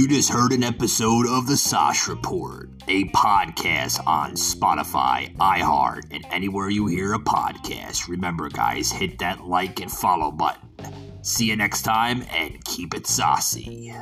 You 0.00 0.08
just 0.08 0.30
heard 0.30 0.54
an 0.54 0.64
episode 0.64 1.26
of 1.28 1.46
The 1.46 1.58
Sos 1.58 2.08
Report, 2.08 2.70
a 2.88 3.04
podcast 3.10 4.02
on 4.06 4.30
Spotify, 4.32 5.36
iHeart, 5.36 6.04
and 6.10 6.24
anywhere 6.30 6.70
you 6.70 6.86
hear 6.86 7.12
a 7.12 7.18
podcast. 7.18 8.08
Remember, 8.08 8.48
guys, 8.48 8.90
hit 8.90 9.18
that 9.18 9.44
like 9.44 9.78
and 9.82 9.92
follow 9.92 10.30
button. 10.30 10.70
See 11.20 11.50
you 11.50 11.56
next 11.56 11.82
time 11.82 12.24
and 12.30 12.64
keep 12.64 12.94
it 12.94 13.06
Sossy. 13.06 13.92